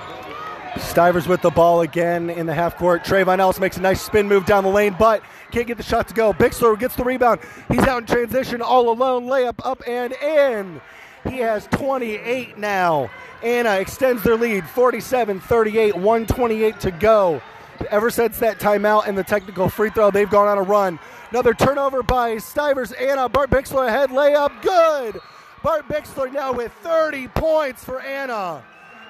[0.78, 3.04] Stivers with the ball again in the half court.
[3.04, 6.08] Trayvon Ellis makes a nice spin move down the lane, but can't get the shot
[6.08, 6.32] to go.
[6.34, 7.42] Bixler gets the rebound.
[7.70, 9.26] He's out in transition all alone.
[9.26, 10.82] Layup up and in.
[11.28, 13.10] He has 28 now.
[13.44, 17.42] Anna extends their lead 47 38, 128 to go.
[17.90, 21.00] Ever since that timeout and the technical free throw, they've gone on a run.
[21.32, 22.92] Another turnover by Stivers.
[22.92, 24.62] Anna Bart Bixler ahead layup.
[24.62, 25.22] Good.
[25.64, 28.64] Bart Bixler now with 30 points for Anna.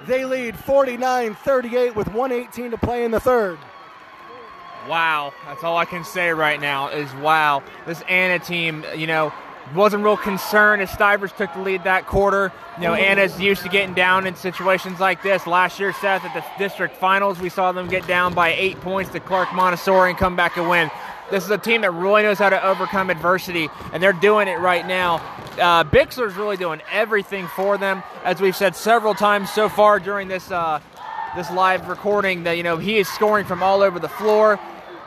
[0.06, 3.60] They lead 49 38 with 118 to play in the third.
[4.88, 7.62] Wow, that's all I can say right now is wow.
[7.86, 9.34] This Anna team, you know,
[9.76, 12.52] wasn't real concerned as Stivers took the lead that quarter.
[12.78, 15.46] You know, Anna's used to getting down in situations like this.
[15.46, 19.12] Last year, Seth, at the district finals, we saw them get down by eight points
[19.12, 20.90] to Clark Montessori and come back and win.
[21.32, 24.58] This is a team that really knows how to overcome adversity, and they're doing it
[24.60, 25.15] right now.
[25.60, 30.28] Uh, Bixler's really doing everything for them, as we've said several times so far during
[30.28, 30.80] this uh,
[31.36, 32.44] this live recording.
[32.44, 34.60] That you know he is scoring from all over the floor.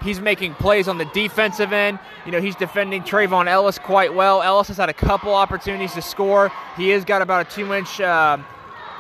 [0.02, 1.98] He's making plays on the defensive end.
[2.26, 4.42] You know, he's defending Trayvon Ellis quite well.
[4.42, 6.50] Ellis has had a couple opportunities to score.
[6.76, 8.38] He has got about a two-inch, uh,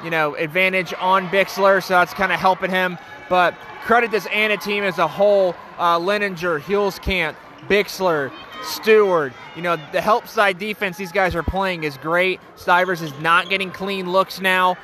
[0.02, 2.98] you know, advantage on Bixler, so that's kind of helping him.
[3.28, 5.54] But credit this Anna team as a whole.
[5.78, 7.34] Uh, Leininger, Huelskamp,
[7.68, 9.32] Bixler, Stewart.
[9.56, 12.40] You know, the help side defense these guys are playing is great.
[12.56, 14.76] Stivers is not getting clean looks now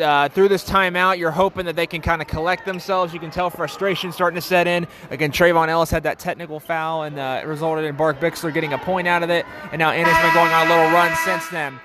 [0.00, 3.12] uh, through this timeout, you're hoping that they can kind of collect themselves.
[3.12, 4.86] You can tell frustration starting to set in.
[5.10, 8.72] Again, Trayvon Ellis had that technical foul, and uh, it resulted in Bart Bixler getting
[8.72, 9.46] a point out of it.
[9.72, 11.78] And now Anna's been going on a little run since then.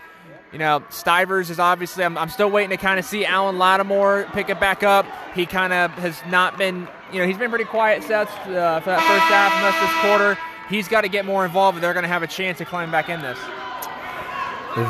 [0.51, 4.27] You know, Stivers is obviously, I'm, I'm still waiting to kind of see Alan Lattimore
[4.33, 5.05] pick it back up.
[5.33, 8.89] He kind of has not been, you know, he's been pretty quiet, Seth, uh, for
[8.89, 10.37] that first half and this quarter.
[10.69, 13.07] He's got to get more involved, they're going to have a chance to climb back
[13.07, 13.39] in this.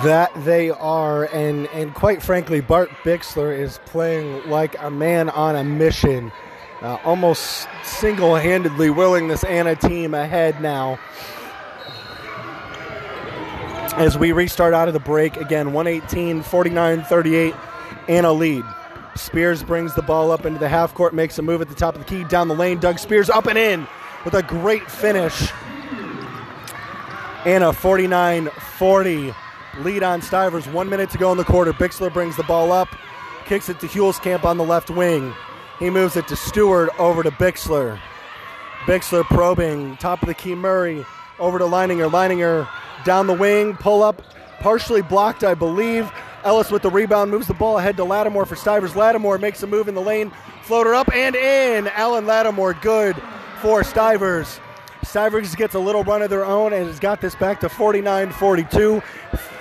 [0.04, 5.56] That they are, and and quite frankly, Bart Bixler is playing like a man on
[5.56, 6.32] a mission,
[6.84, 11.00] uh, almost single-handedly willing this Anna team ahead now.
[14.02, 17.54] As we restart out of the break again, 118, 49, 38,
[18.08, 18.66] Anna lead.
[19.14, 21.94] Spears brings the ball up into the half court, makes a move at the top
[21.94, 22.80] of the key, down the lane.
[22.80, 23.86] Doug Spears up and in
[24.26, 25.52] with a great finish.
[27.46, 29.36] Anna 49 40
[29.82, 30.66] lead on Stivers.
[30.68, 31.72] One minute to go in the quarter.
[31.72, 32.90] Bixler brings the ball up,
[33.46, 35.32] kicks it to Huelskamp on the left wing.
[35.78, 38.00] He moves it to Stewart over to Bixler.
[38.86, 41.06] Bixler probing, top of the key Murray,
[41.42, 42.10] over to Leininger.
[42.10, 42.68] Leininger
[43.04, 44.22] down the wing, pull up,
[44.60, 46.10] partially blocked, I believe.
[46.44, 48.96] Ellis with the rebound moves the ball ahead to Lattimore for Stivers.
[48.96, 50.32] Lattimore makes a move in the lane,
[50.64, 51.88] floater up and in.
[51.90, 53.22] Alan Lattimore good
[53.62, 54.60] for Stivers.
[55.04, 58.32] Stivers gets a little run of their own and has got this back to 49
[58.32, 59.02] 42.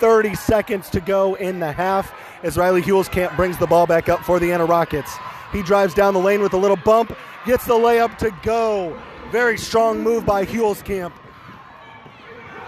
[0.01, 4.25] 30 seconds to go in the half as Riley Huelskamp brings the ball back up
[4.25, 5.15] for the Anna Rockets.
[5.53, 7.15] He drives down the lane with a little bump,
[7.45, 8.99] gets the layup to go.
[9.31, 11.13] Very strong move by Huelskamp.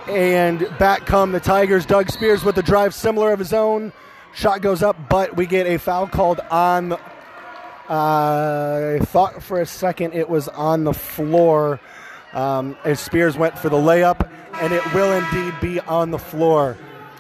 [0.09, 1.87] And back come the Tigers.
[1.87, 3.93] Doug Spears with the drive similar of his own.
[4.35, 6.93] Shot goes up, but we get a foul called on.
[6.93, 6.99] Uh,
[7.89, 11.81] I thought for a second it was on the floor
[12.33, 16.77] um, as Spears went for the layup, and it will indeed be on the floor.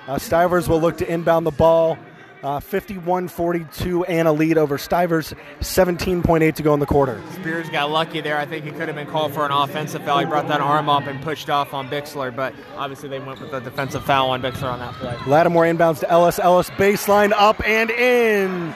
[0.09, 1.99] Uh, Stivers will look to inbound the ball.
[2.43, 5.33] Uh, 51-42 Anna lead over Stivers.
[5.61, 7.23] 17.8 to go in the quarter.
[7.35, 8.37] Spears got lucky there.
[8.37, 10.19] I think he could have been called for an offensive foul.
[10.19, 13.53] He brought that arm up and pushed off on Bixler, but obviously they went with
[13.53, 15.17] the defensive foul on Bixler on that play.
[15.27, 16.41] Lattimore inbounds to Ellis.
[16.41, 18.75] Ellis baseline up and in.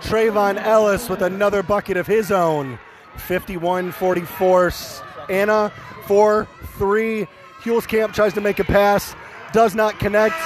[0.00, 2.78] Trayvon Ellis with another bucket of his own.
[3.16, 5.72] 51-44 Anna
[6.04, 7.28] 4-3.
[7.62, 9.14] Huelskamp tries to make a pass,
[9.52, 10.36] does not connect.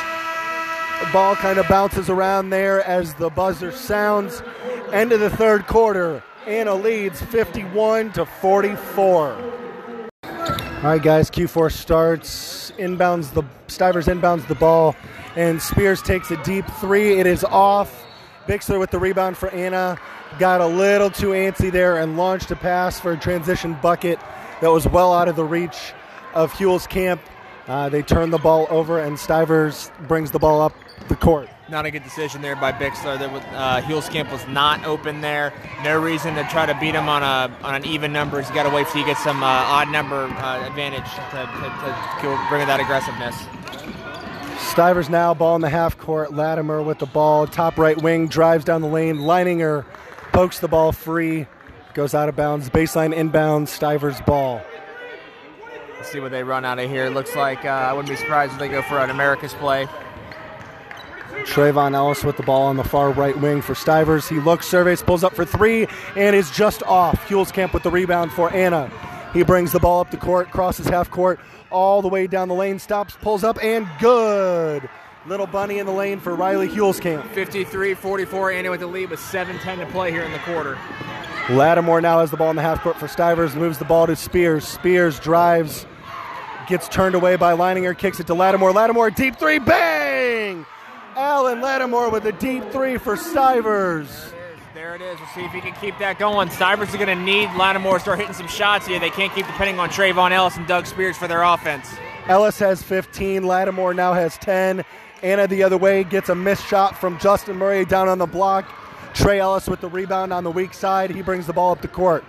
[1.00, 4.42] The ball kind of bounces around there as the buzzer sounds.
[4.92, 6.22] End of the third quarter.
[6.46, 9.32] Anna leads 51 to 44.
[10.24, 11.30] All right, guys.
[11.30, 12.72] Q4 starts.
[12.78, 14.96] Inbounds the Stivers inbounds the ball,
[15.36, 17.18] and Spears takes a deep three.
[17.18, 18.06] It is off.
[18.46, 19.98] Bixler with the rebound for Anna.
[20.38, 24.18] Got a little too antsy there and launched a pass for a transition bucket
[24.60, 25.92] that was well out of the reach
[26.34, 27.20] of Huelskamp.
[27.66, 30.72] Uh, they turn the ball over, and Stivers brings the ball up
[31.08, 31.48] the court.
[31.68, 33.18] Not a good decision there by Bixler.
[33.18, 33.82] There was, uh,
[34.30, 35.52] was not open there.
[35.84, 38.40] No reason to try to beat him on a on an even number.
[38.40, 42.20] He's got to wait till he gets some uh, odd number uh, advantage to, to,
[42.22, 43.36] to bring that aggressiveness.
[44.70, 46.32] Stivers now ball in the half court.
[46.32, 49.18] Lattimore with the ball, top right wing, drives down the lane.
[49.18, 49.84] Leininger
[50.32, 51.46] pokes the ball free,
[51.94, 52.70] goes out of bounds.
[52.70, 53.68] Baseline inbound.
[53.68, 54.62] Stivers ball.
[55.96, 57.10] Let's see what they run out of here.
[57.10, 59.88] Looks like uh, I wouldn't be surprised if they go for an America's play.
[61.44, 64.28] Trayvon Ellis with the ball on the far right wing for Stivers.
[64.28, 67.26] He looks, surveys, pulls up for three, and is just off.
[67.28, 68.90] Huelskamp with the rebound for Anna.
[69.32, 71.38] He brings the ball up the court, crosses half court,
[71.70, 74.88] all the way down the lane, stops, pulls up, and good.
[75.26, 77.28] Little bunny in the lane for Riley Huelskamp.
[77.32, 80.78] 53 44, Anna with the lead with 7 10 to play here in the quarter.
[81.50, 84.16] Lattimore now has the ball in the half court for Stivers, moves the ball to
[84.16, 84.66] Spears.
[84.66, 85.86] Spears drives,
[86.68, 88.72] gets turned away by Leininger, kicks it to Lattimore.
[88.72, 90.66] Lattimore, deep three, bang!
[91.18, 94.32] Alan Lattimore with a deep three for Stivers.
[94.72, 95.18] There it is.
[95.18, 96.48] We'll see if he can keep that going.
[96.48, 99.00] Stivers are going to need Lattimore to start hitting some shots here.
[99.00, 101.88] They can't keep depending on Trayvon Ellis and Doug Spears for their offense.
[102.28, 103.42] Ellis has 15.
[103.42, 104.84] Lattimore now has 10.
[105.24, 108.72] Anna the other way gets a missed shot from Justin Murray down on the block.
[109.12, 111.10] Trey Ellis with the rebound on the weak side.
[111.10, 112.24] He brings the ball up the court.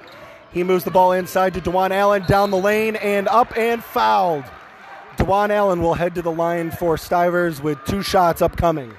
[0.52, 4.46] He moves the ball inside to Dewan Allen down the lane and up and fouled.
[5.20, 8.94] Dewan Allen will head to the line for Stivers with two shots upcoming.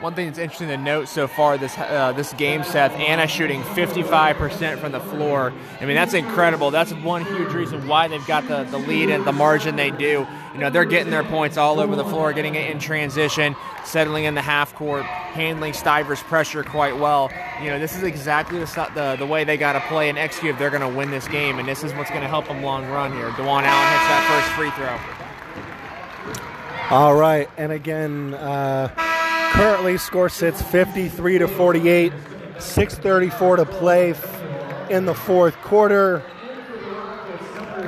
[0.00, 3.62] One thing that's interesting to note so far this uh, this game, Seth, Anna shooting
[3.62, 5.52] 55% from the floor.
[5.80, 6.70] I mean, that's incredible.
[6.70, 10.24] That's one huge reason why they've got the, the lead and the margin they do.
[10.54, 14.22] You know, they're getting their points all over the floor, getting it in transition, settling
[14.22, 17.28] in the half court, handling Stivers' pressure quite well.
[17.60, 20.52] You know, this is exactly the, the, the way they got to play and execute
[20.52, 22.62] if they're going to win this game, and this is what's going to help them
[22.62, 23.32] long run here.
[23.32, 24.96] Dewan Allen hits that first free throw.
[26.96, 28.90] All right, and again, uh,
[29.52, 32.12] Currently, score sits 53 to 48.
[32.58, 34.14] 6:34 to play
[34.90, 36.22] in the fourth quarter.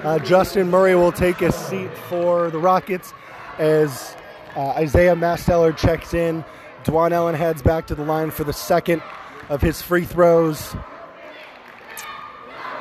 [0.05, 3.13] Uh, Justin Murray will take a seat for the Rockets
[3.59, 4.17] as
[4.57, 6.45] uh, Isaiah Masteller checks in.
[6.85, 9.03] Dwan Allen heads back to the line for the second
[9.49, 10.75] of his free throws.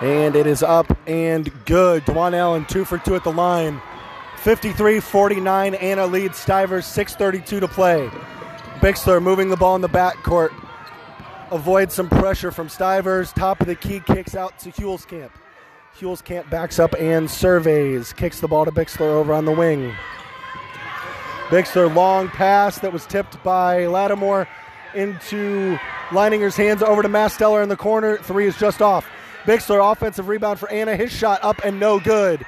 [0.02, 2.06] And it is up and good.
[2.06, 3.82] Dwan Allen, two for two at the line.
[4.38, 5.76] 53 49.
[5.76, 8.10] Anna leads Stivers, 6.32 to play.
[8.80, 10.54] Bixler moving the ball in the backcourt.
[11.52, 13.34] Avoids some pressure from Stivers.
[13.34, 15.32] Top of the key kicks out to Huelskamp.
[15.98, 18.14] Huelskamp backs up and surveys.
[18.14, 19.94] Kicks the ball to Bixler over on the wing.
[21.50, 24.48] Bixler long pass that was tipped by Lattimore
[24.94, 25.78] into
[26.12, 28.18] Leininger's hands over to Masteller in the corner.
[28.18, 29.06] Three is just off.
[29.44, 30.96] Bixler offensive rebound for Anna.
[30.96, 32.46] His shot up and no good.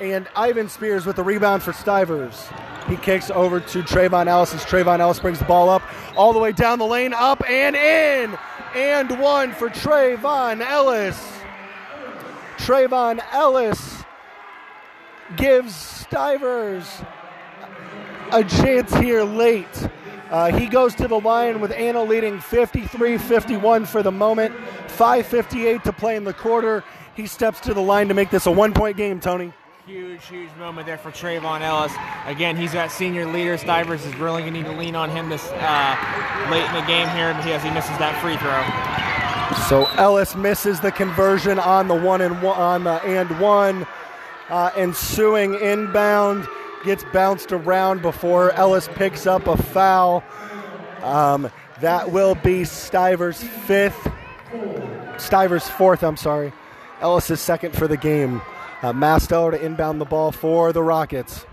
[0.00, 2.48] And Ivan Spears with the rebound for Stivers.
[2.88, 5.82] He kicks over to Trayvon Ellis as Trayvon Ellis brings the ball up
[6.16, 8.38] all the way down the lane, up and in.
[8.74, 11.22] And one for Trayvon Ellis.
[12.56, 14.04] Trayvon Ellis
[15.36, 17.02] gives Stivers
[18.32, 19.88] a chance here late.
[20.30, 24.54] Uh, he goes to the line with Anna leading 53 51 for the moment.
[24.88, 26.84] 5.58 to play in the quarter.
[27.14, 29.52] He steps to the line to make this a one point game, Tony
[29.88, 31.92] huge, huge moment there for Trayvon Ellis.
[32.26, 33.56] Again, he's got senior leader.
[33.56, 36.86] Stivers is really going to need to lean on him this uh, late in the
[36.86, 39.56] game here as he misses that free throw.
[39.68, 43.86] So Ellis misses the conversion on the one and one on the and one.
[44.50, 46.46] Uh, ensuing inbound
[46.84, 50.22] gets bounced around before Ellis picks up a foul.
[51.02, 54.10] Um, that will be Stivers' fifth.
[55.16, 56.04] Stivers' fourth.
[56.04, 56.52] I'm sorry.
[57.00, 58.42] Ellis' second for the game.
[58.80, 58.92] Uh,
[59.50, 61.44] to inbound the ball for the Rockets.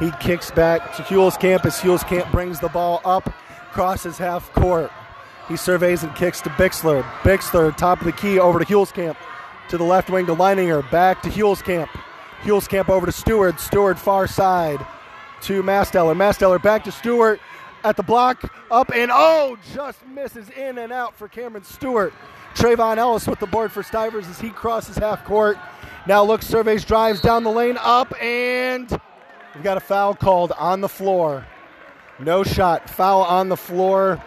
[0.00, 1.02] He kicks back to
[1.38, 1.64] Camp.
[1.64, 3.32] as Camp brings the ball up,
[3.70, 4.90] crosses half court.
[5.48, 7.02] He surveys and kicks to Bixler.
[7.22, 9.16] Bixler, top of the key, over to Huelskamp.
[9.68, 10.90] To the left wing to Leininger.
[10.90, 11.88] Back to Huelskamp.
[12.68, 13.60] Camp over to Stewart.
[13.60, 14.84] Stewart far side
[15.42, 16.16] to Masteller.
[16.16, 17.40] Masteller back to Stewart
[17.84, 18.52] at the block.
[18.70, 22.12] Up and oh, just misses in and out for Cameron Stewart.
[22.54, 25.56] Trayvon Ellis with the board for Stivers as he crosses half court.
[26.06, 28.90] Now looks, surveys, drives down the lane, up, and
[29.54, 31.46] we've got a foul called on the floor.
[32.18, 32.90] No shot.
[32.90, 34.22] Foul on the floor.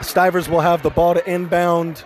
[0.00, 2.04] Stivers will have the ball to inbound.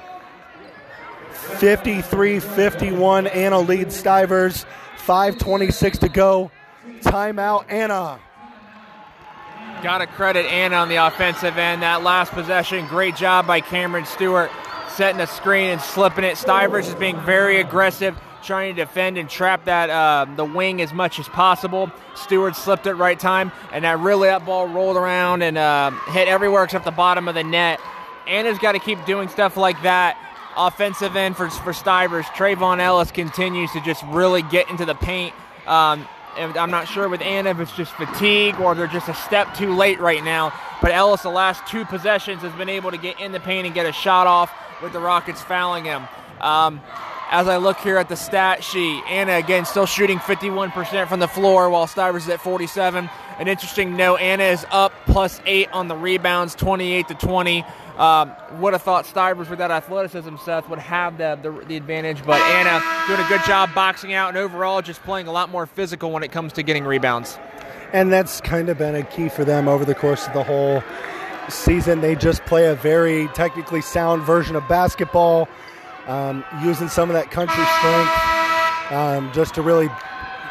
[1.59, 3.27] 53 51.
[3.27, 4.64] Anna leads Stivers.
[5.07, 6.51] 5.26 to go.
[7.03, 8.18] Timeout, Anna.
[9.83, 11.83] Got to credit Anna on the offensive end.
[11.83, 14.51] That last possession, great job by Cameron Stewart
[14.96, 16.37] setting a screen and slipping it.
[16.37, 20.92] Stivers is being very aggressive, trying to defend and trap that uh, the wing as
[20.92, 21.90] much as possible.
[22.14, 26.28] Stewart slipped it right time, and that really that ball rolled around and uh, hit
[26.28, 27.80] everywhere except the bottom of the net.
[28.28, 30.18] Anna's got to keep doing stuff like that.
[30.57, 32.24] Offensive end for, for Stivers.
[32.26, 35.34] Trayvon Ellis continues to just really get into the paint.
[35.66, 39.55] Um, I'm not sure with Anna if it's just fatigue or they're just a step
[39.55, 40.53] too late right now.
[40.80, 43.74] But Ellis, the last two possessions, has been able to get in the paint and
[43.74, 44.53] get a shot off
[44.83, 46.07] with the Rockets fouling him.
[46.41, 46.81] Um,
[47.31, 51.29] as I look here at the stat sheet, Anna again still shooting 51% from the
[51.29, 53.09] floor while Stivers is at 47.
[53.39, 57.64] An interesting note: Anna is up plus eight on the rebounds, 28 to 20.
[57.97, 62.25] Um, would have thought Stivers with that athleticism, Seth, would have the, the, the advantage,
[62.25, 65.64] but Anna doing a good job boxing out and overall just playing a lot more
[65.64, 67.39] physical when it comes to getting rebounds.
[67.93, 70.83] And that's kind of been a key for them over the course of the whole
[71.49, 72.01] season.
[72.01, 75.49] They just play a very technically sound version of basketball,
[76.07, 78.34] um, using some of that country strength
[78.92, 79.88] um, just to really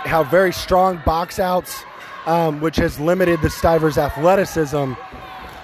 [0.05, 1.83] have very strong box outs,
[2.25, 4.93] um, which has limited the Stivers' athleticism.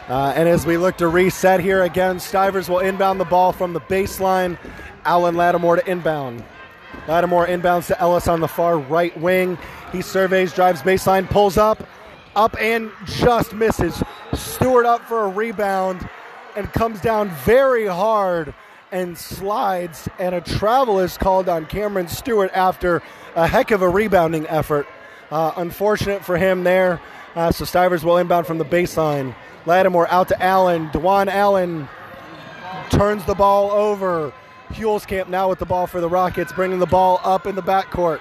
[0.07, 3.73] Uh, and as we look to reset here again, Stivers will inbound the ball from
[3.73, 4.57] the baseline.
[5.05, 6.43] Alan Lattimore to inbound.
[7.07, 9.57] Lattimore inbounds to Ellis on the far right wing.
[9.91, 11.87] He surveys, drives baseline, pulls up,
[12.35, 14.01] up and just misses.
[14.33, 16.07] Stewart up for a rebound
[16.55, 18.53] and comes down very hard
[18.91, 20.07] and slides.
[20.19, 23.01] And a travel is called on Cameron Stewart after
[23.35, 24.87] a heck of a rebounding effort.
[25.31, 27.01] Uh, unfortunate for him there.
[27.35, 29.35] Uh, so Stivers will inbound from the baseline.
[29.65, 30.89] Lattimore out to Allen.
[30.91, 31.87] Dewan Allen
[32.89, 34.33] turns the ball over.
[35.07, 38.19] Camp now with the ball for the Rockets, bringing the ball up in the backcourt.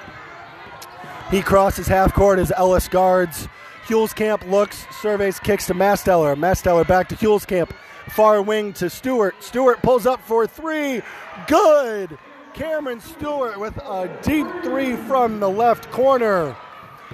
[1.30, 3.48] He crosses half court as Ellis guards.
[3.88, 6.36] Camp looks, surveys, kicks to Masteller.
[6.36, 7.72] Masteller back to Camp.
[8.10, 9.42] Far wing to Stewart.
[9.42, 11.00] Stewart pulls up for three.
[11.46, 12.18] Good.
[12.52, 16.54] Cameron Stewart with a deep three from the left corner.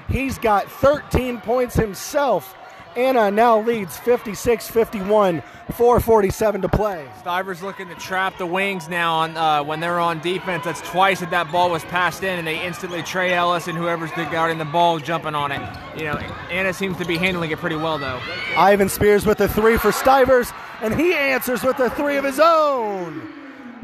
[0.08, 2.56] He's got 13 points himself.
[2.96, 5.42] Anna now leads 56 51,
[5.72, 7.08] 447 to play.
[7.20, 10.64] Stivers looking to trap the wings now on uh, when they're on defense.
[10.64, 14.10] That's twice that that ball was passed in, and they instantly Trey Ellis and whoever's
[14.12, 15.60] guarding the ball jumping on it.
[15.96, 16.16] You know,
[16.50, 18.20] Anna seems to be handling it pretty well, though.
[18.56, 22.38] Ivan Spears with the three for Stivers, and he answers with the three of his
[22.38, 23.30] own.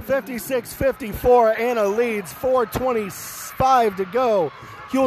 [0.04, 4.52] 56 54, Anna leads, 425 to go.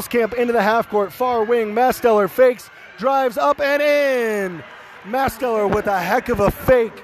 [0.10, 1.74] Camp into the half court, far wing.
[1.74, 4.64] Masteller fakes drives up and in.
[5.04, 7.04] Masteller with a heck of a fake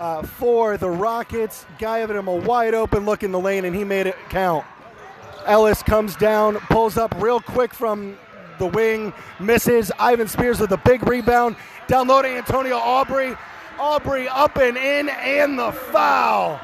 [0.00, 1.66] uh, for the Rockets.
[1.78, 4.64] Guy giving him a wide open look in the lane, and he made it count.
[5.46, 8.18] Ellis comes down, pulls up real quick from
[8.58, 9.90] the wing, misses.
[9.98, 11.56] Ivan Spears with a big rebound.
[11.86, 13.34] Downloading Antonio Aubrey.
[13.78, 16.60] Aubrey up and in, and the foul.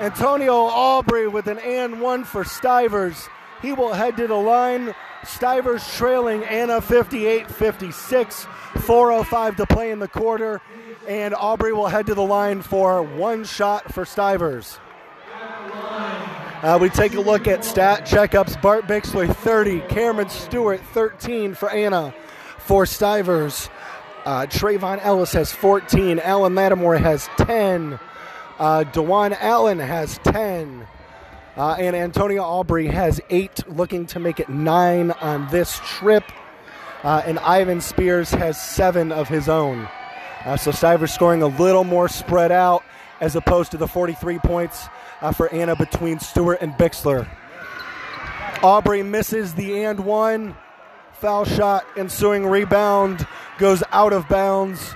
[0.00, 3.28] Antonio Aubrey with an and one for Stivers.
[3.62, 4.94] He will head to the line
[5.24, 8.46] Stivers trailing Anna 58 56.
[8.74, 10.60] 4.05 to play in the quarter.
[11.08, 14.78] And Aubrey will head to the line for one shot for Stivers.
[16.60, 18.60] Uh, we take a look at stat checkups.
[18.60, 22.12] Bart Bixler 30, Cameron Stewart 13 for Anna.
[22.58, 23.70] For Stivers,
[24.24, 26.18] uh, Trayvon Ellis has 14.
[26.18, 27.98] Alan Lattimore has 10.
[28.58, 30.86] Uh, Dewan Allen has 10.
[31.58, 36.22] Uh, and Antonio Aubrey has eight, looking to make it nine on this trip.
[37.02, 39.88] Uh, and Ivan Spears has seven of his own.
[40.44, 42.84] Uh, so Stivers scoring a little more spread out
[43.20, 44.86] as opposed to the 43 points
[45.20, 47.28] uh, for Anna between Stewart and Bixler.
[48.62, 50.54] Aubrey misses the and one.
[51.14, 53.26] Foul shot, ensuing rebound
[53.58, 54.94] goes out of bounds.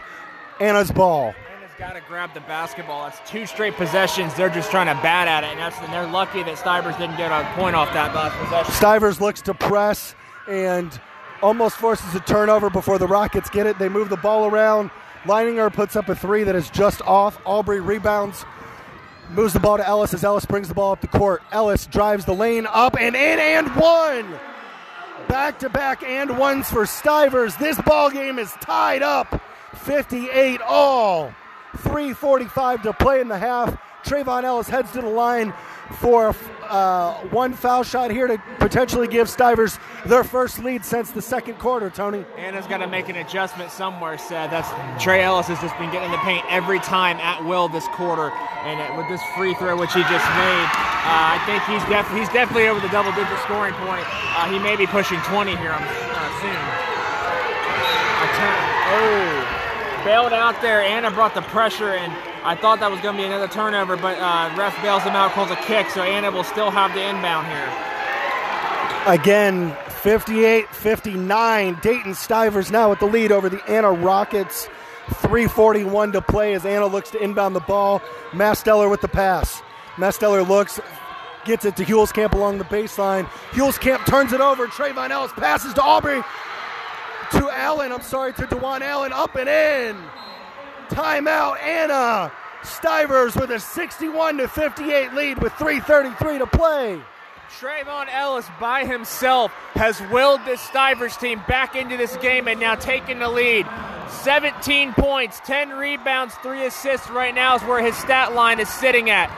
[0.60, 1.34] Anna's ball
[1.82, 3.02] got to grab the basketball.
[3.02, 4.32] That's two straight possessions.
[4.34, 7.16] They're just trying to bat at it, and, that's, and they're lucky that Stivers didn't
[7.16, 8.72] get a point off that last possession.
[8.72, 10.14] Stivers looks to press
[10.46, 11.00] and
[11.42, 13.80] almost forces a turnover before the Rockets get it.
[13.80, 14.92] They move the ball around.
[15.24, 17.40] Leininger puts up a three that is just off.
[17.44, 18.44] Aubrey rebounds,
[19.30, 21.42] moves the ball to Ellis as Ellis brings the ball up the court.
[21.50, 24.38] Ellis drives the lane up and in and one.
[25.26, 27.56] Back to back and ones for Stivers.
[27.56, 29.42] This ball game is tied up
[29.74, 31.34] 58 all.
[31.78, 33.76] 3.45 to play in the half.
[34.04, 35.54] Trayvon Ellis heads to the line
[36.00, 36.34] for
[36.68, 41.58] uh, one foul shot here to potentially give Stivers their first lead since the second
[41.58, 42.24] quarter, Tony.
[42.36, 44.50] Anna's got to make an adjustment somewhere, Seth.
[44.50, 44.68] That's
[45.02, 48.30] Trey Ellis has just been getting in the paint every time at will this quarter.
[48.64, 50.68] And it, with this free throw, which he just made,
[51.06, 54.04] uh, I think he's, def- he's definitely over the double digit scoring point.
[54.34, 56.62] Uh, he may be pushing 20 here uh, soon.
[58.94, 59.31] Oh
[60.04, 60.82] bailed out there.
[60.82, 62.12] Anna brought the pressure, and
[62.44, 65.32] I thought that was going to be another turnover, but uh, ref bails him out,
[65.32, 67.68] calls a kick, so Anna will still have the inbound here.
[69.06, 71.78] Again, 58 59.
[71.82, 74.68] Dayton Stivers now with the lead over the Anna Rockets.
[75.14, 78.00] 341 to play as Anna looks to inbound the ball.
[78.30, 79.60] Masteller with the pass.
[79.96, 80.80] Masteller looks,
[81.44, 83.28] gets it to Camp along the baseline.
[83.80, 84.66] Camp turns it over.
[84.68, 86.22] Trayvon Ellis passes to Aubrey
[87.32, 87.92] to Allen.
[87.92, 89.12] I'm sorry, to Dewan Allen.
[89.12, 89.96] Up and in.
[90.88, 91.60] Timeout.
[91.62, 92.32] Anna
[92.64, 97.00] Stivers with a 61 to 58 lead with 3:33 to play.
[97.60, 102.74] Trayvon Ellis by himself has willed this Stivers team back into this game and now
[102.74, 103.66] taking the lead.
[104.08, 109.10] 17 points, 10 rebounds, 3 assists right now is where his stat line is sitting
[109.10, 109.30] at.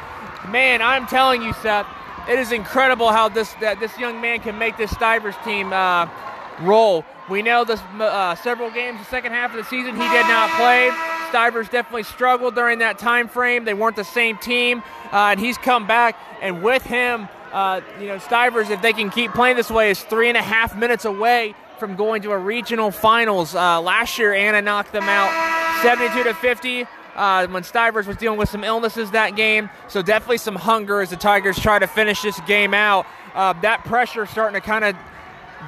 [0.48, 1.86] Man, I'm telling you, Seth,
[2.28, 6.08] it is incredible how this that this young man can make this Stivers team uh,
[6.60, 7.04] roll.
[7.30, 10.50] We know this uh, several games the second half of the season he did not
[10.58, 10.90] play.
[11.30, 13.64] Stivers definitely struggled during that time frame.
[13.64, 16.16] They weren't the same team, uh, and he's come back.
[16.42, 20.02] And with him, uh, you know, Stivers, if they can keep playing this way, is
[20.02, 23.54] three and a half minutes away from going to a regional finals.
[23.54, 25.30] Uh, last year, Anna knocked them out
[25.82, 26.86] 72 to 50.
[27.16, 29.70] Uh, when Stivers was dealing with some illnesses that game.
[29.86, 33.06] So definitely some hunger as the Tigers try to finish this game out.
[33.34, 34.96] Uh, that pressure starting to kind of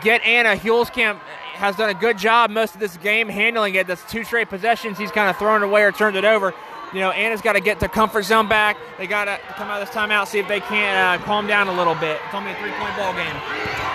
[0.02, 0.56] get Anna.
[0.56, 1.20] Huelskamp
[1.56, 3.86] has done a good job most of this game handling it.
[3.86, 4.98] That's two straight possessions.
[4.98, 6.54] He's kind of thrown away or turned it over.
[6.92, 8.76] You know, Anna's got to get the comfort zone back.
[8.96, 11.68] They got to come out of this timeout, see if they can uh, calm down
[11.68, 12.20] a little bit.
[12.24, 13.34] It's only a three-point ball game.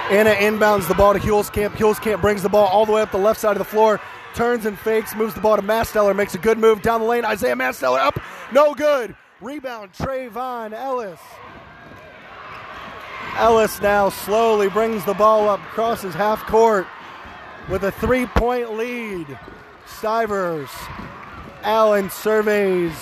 [0.09, 1.72] Anna inbounds the ball to Huelskamp.
[1.72, 4.01] Huelskamp brings the ball all the way up the left side of the floor
[4.34, 7.26] turns and fakes, moves the ball to Masteller, makes a good move down the lane.
[7.26, 8.20] Isaiah Masteller up,
[8.51, 9.16] no good.
[9.41, 11.20] Rebound, Trayvon Ellis.
[13.36, 16.86] Ellis now slowly brings the ball up, crosses half court
[17.70, 19.39] with a three point lead.
[19.86, 20.70] Stivers.
[21.64, 22.93] Allen surveys,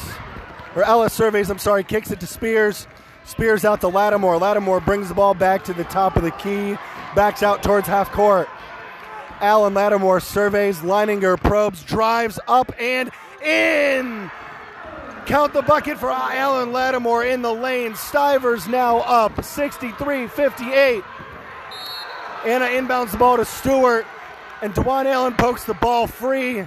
[0.75, 2.87] or Ellis surveys, I'm sorry, kicks it to Spears.
[3.23, 4.37] Spears out to Lattimore.
[4.37, 6.77] Lattimore brings the ball back to the top of the key,
[7.15, 8.49] backs out towards half court.
[9.39, 14.29] Alan Lattimore surveys, Leininger probes, drives up and in.
[15.25, 17.95] Count the bucket for Alan Lattimore in the lane.
[17.95, 21.03] Stivers now up 63 58.
[22.45, 24.05] Anna inbounds the ball to Stewart,
[24.61, 26.65] and Dwan Allen pokes the ball free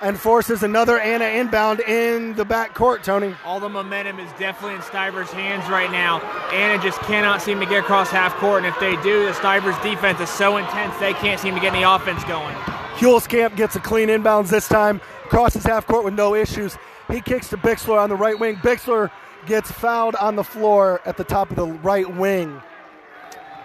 [0.00, 3.34] and forces another Anna inbound in the back court, Tony.
[3.44, 6.20] All the momentum is definitely in Stivers' hands right now.
[6.52, 9.76] Anna just cannot seem to get across half court, and if they do, the Stivers'
[9.82, 12.54] defense is so intense they can't seem to get any offense going.
[12.96, 16.76] Huelskamp gets a clean inbounds this time, crosses half court with no issues.
[17.08, 18.56] He kicks to Bixler on the right wing.
[18.56, 19.10] Bixler
[19.46, 22.60] gets fouled on the floor at the top of the right wing.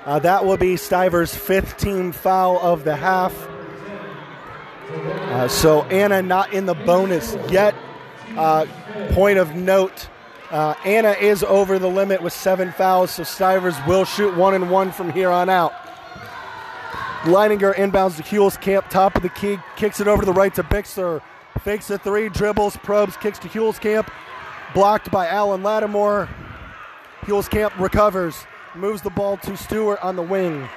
[0.05, 3.33] Uh, that will be Stivers' fifth team foul of the half.
[4.89, 7.73] Uh, so Anna not in the bonus yet.
[8.35, 8.65] Uh,
[9.11, 10.07] point of note,
[10.51, 14.69] uh, Anna is over the limit with seven fouls, so Stivers will shoot one and
[14.69, 15.73] one from here on out.
[17.23, 20.63] Leininger inbounds to Huelskamp, top of the key, kicks it over to the right to
[20.63, 21.21] Bixler.
[21.61, 24.09] Fakes a three, dribbles, probes, kicks to Huelskamp,
[24.73, 26.27] Blocked by Alan Lattimore.
[27.21, 28.35] Huelskamp recovers,
[28.75, 30.67] moves the ball to Stewart on the wing.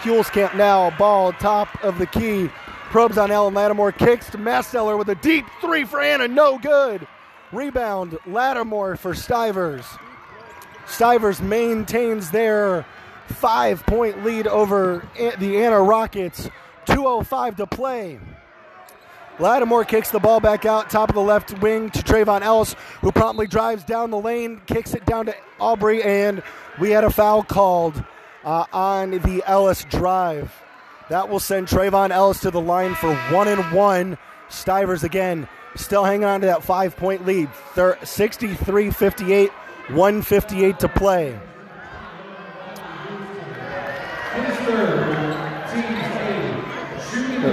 [0.00, 2.50] Huelskamp now, ball top of the key,
[2.90, 7.06] Probes on Alan Lattimore, kicks to Masteller with a deep three for Anna, no good.
[7.52, 9.84] Rebound, Lattimore for Stivers.
[10.86, 12.84] Stivers maintains their
[13.28, 15.06] five point lead over
[15.38, 16.50] the Anna Rockets.
[16.86, 18.18] 2.05 to play.
[19.38, 23.10] Lattimore kicks the ball back out, top of the left wing to Trayvon Ellis, who
[23.10, 26.42] promptly drives down the lane, kicks it down to Aubrey, and
[26.78, 28.02] we had a foul called
[28.44, 30.52] uh, on the Ellis drive.
[31.10, 34.18] That will send Trayvon Ellis to the line for one and one.
[34.48, 37.48] Stivers again still hanging on to that five point lead.
[38.02, 41.38] 63 58, 158 to play.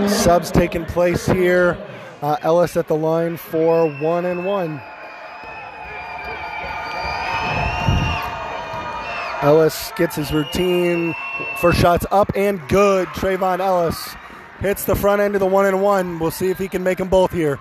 [0.07, 1.77] Subs taking place here.
[2.21, 4.81] Uh, Ellis at the line for one and one.
[9.41, 11.15] Ellis gets his routine.
[11.59, 13.07] First shots up and good.
[13.09, 14.15] Trayvon Ellis
[14.59, 16.19] hits the front end of the one and one.
[16.19, 17.59] We'll see if he can make them both here.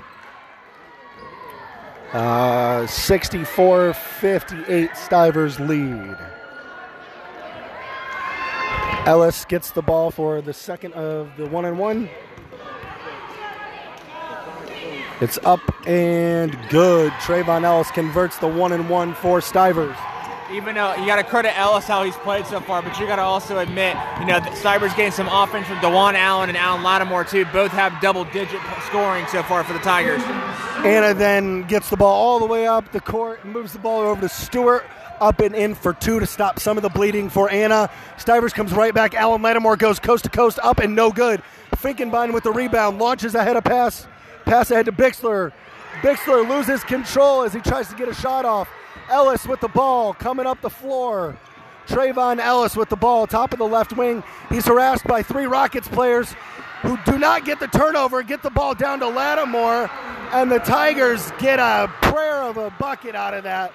[2.13, 6.17] Uh, 64 58 Stivers lead.
[9.07, 12.09] Ellis gets the ball for the second of the one and one.
[15.21, 17.13] It's up and good.
[17.13, 19.97] Trayvon Ellis converts the one and one for Stivers
[20.53, 23.17] even though you got to credit Ellis how he's played so far, but you got
[23.17, 27.25] to also admit, you know, Stivers getting some offense from Dewan Allen and Alan Lattimore
[27.25, 27.45] too.
[27.47, 30.23] Both have double-digit scoring so far for the Tigers.
[30.85, 34.21] Anna then gets the ball all the way up the court, moves the ball over
[34.21, 34.85] to Stewart,
[35.21, 37.91] up and in for two to stop some of the bleeding for Anna.
[38.19, 39.15] Stivers comes right back.
[39.15, 41.43] Alan Lattimore goes coast to coast, up and no good.
[41.77, 44.07] Finkenbein with the rebound, launches ahead of pass,
[44.45, 45.53] pass ahead to Bixler.
[46.03, 48.69] Bixler loses control as he tries to get a shot off.
[49.09, 51.37] Ellis with the ball coming up the floor.
[51.87, 54.23] Trayvon Ellis with the ball, top of the left wing.
[54.49, 56.35] He's harassed by three Rockets players
[56.83, 59.91] who do not get the turnover, get the ball down to Lattimore,
[60.33, 63.73] and the Tigers get a prayer of a bucket out of that.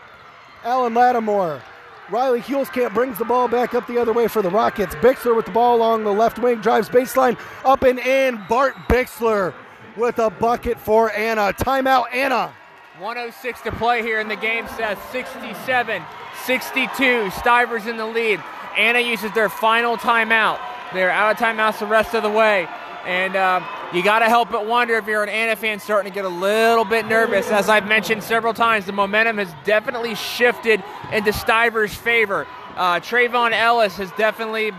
[0.65, 1.61] Alan Lattimore.
[2.09, 4.95] Riley Huelskamp brings the ball back up the other way for the Rockets.
[4.95, 8.43] Bixler with the ball along the left wing, drives baseline, up and in.
[8.49, 9.53] Bart Bixler
[9.95, 11.53] with a bucket for Anna.
[11.53, 12.51] Timeout, Anna.
[12.99, 16.01] 106 to play here in the game says 67
[16.45, 18.41] 62 stivers in the lead
[18.77, 20.57] anna uses their final timeout
[20.93, 22.69] they're out of timeouts the rest of the way
[23.05, 23.61] and uh,
[23.93, 26.29] you got to help but wonder if you're an Anna fan starting to get a
[26.29, 27.47] little bit nervous.
[27.49, 32.47] As I've mentioned several times, the momentum has definitely shifted into Stivers' favor.
[32.75, 34.71] Uh, Trayvon Ellis has definitely,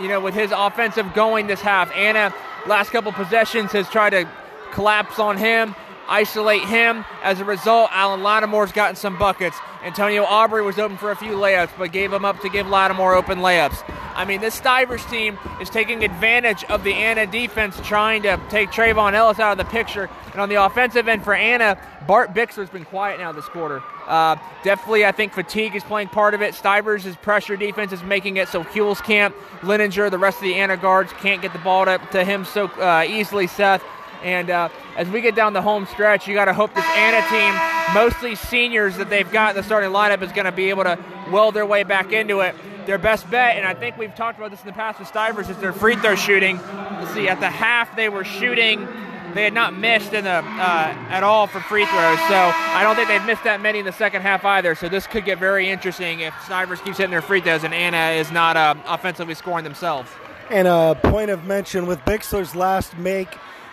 [0.00, 1.90] you know, with his offensive going this half.
[1.96, 2.34] Anna,
[2.66, 4.28] last couple possessions, has tried to
[4.72, 5.74] collapse on him,
[6.08, 7.04] isolate him.
[7.22, 9.56] As a result, Alan Lattimore's gotten some buckets.
[9.82, 13.14] Antonio Aubrey was open for a few layups, but gave them up to give Lattimore
[13.14, 13.82] open layups.
[14.14, 18.70] I mean, this Stivers team is taking advantage of the Anna defense, trying to take
[18.70, 20.10] Trayvon Ellis out of the picture.
[20.32, 23.82] And on the offensive end for Anna, Bart Bixler's been quiet now this quarter.
[24.06, 26.54] Uh, definitely, I think fatigue is playing part of it.
[26.54, 31.12] Stivers' pressure defense is making it so Camp, Leininger, the rest of the Anna guards
[31.20, 33.82] can't get the ball to, to him so uh, easily, Seth.
[34.22, 37.26] And uh, as we get down the home stretch, you got to hope this Anna
[37.28, 40.84] team, mostly seniors that they've got in the starting lineup, is going to be able
[40.84, 40.98] to
[41.30, 42.54] weld their way back into it.
[42.86, 45.48] Their best bet, and I think we've talked about this in the past with Stivers,
[45.48, 46.58] is their free throw shooting.
[46.58, 48.88] Let's see, at the half they were shooting,
[49.34, 52.18] they had not missed in the uh, at all for free throws.
[52.28, 54.74] So I don't think they've missed that many in the second half either.
[54.74, 58.18] So this could get very interesting if Stivers keeps hitting their free throws and Anna
[58.18, 60.10] is not uh, offensively scoring themselves.
[60.50, 63.28] And a point of mention with Bixler's last make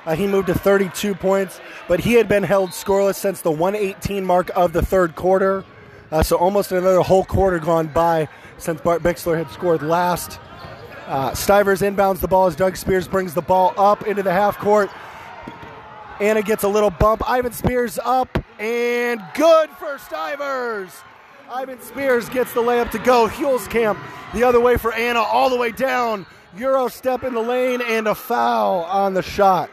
[0.07, 4.23] uh, he moved to 32 points, but he had been held scoreless since the 118
[4.23, 5.65] mark of the third quarter.
[6.09, 10.39] Uh, so almost another whole quarter gone by since Bart Bixler had scored last.
[11.07, 14.57] Uh, Stivers inbounds the ball as Doug Spears brings the ball up into the half
[14.57, 14.89] court.
[16.21, 17.29] Anna gets a little bump.
[17.29, 20.91] Ivan Spears up and good for Stivers.
[21.49, 23.27] Ivan Spears gets the layup to go.
[23.67, 23.99] Camp
[24.33, 26.25] the other way for Anna, all the way down.
[26.55, 29.69] Euro step in the lane and a foul on the shot.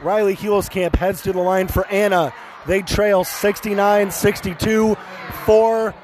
[0.00, 2.32] Riley Camp heads to the line for Anna.
[2.66, 4.96] They trail 69 62,
[5.44, 5.94] four,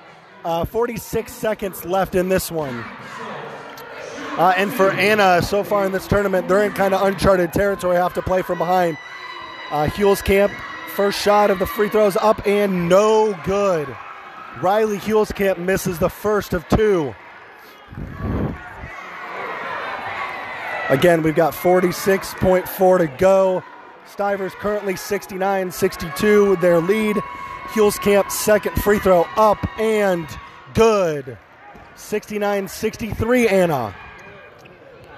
[0.44, 2.84] uh, 46 seconds left in this one.
[4.36, 7.96] Uh, and for Anna, so far in this tournament, they're in kind of uncharted territory,
[7.96, 8.98] have to play from behind.
[9.70, 9.88] Uh,
[10.24, 10.52] Camp,
[10.94, 13.94] first shot of the free throws up and no good.
[14.60, 17.14] Riley Camp misses the first of two.
[20.88, 23.62] Again, we've got 46.4 to go.
[24.14, 27.16] Stivers currently 69 62, their lead.
[28.00, 30.28] Camp second free throw up and
[30.72, 31.36] good.
[31.96, 33.92] 69 63, Anna.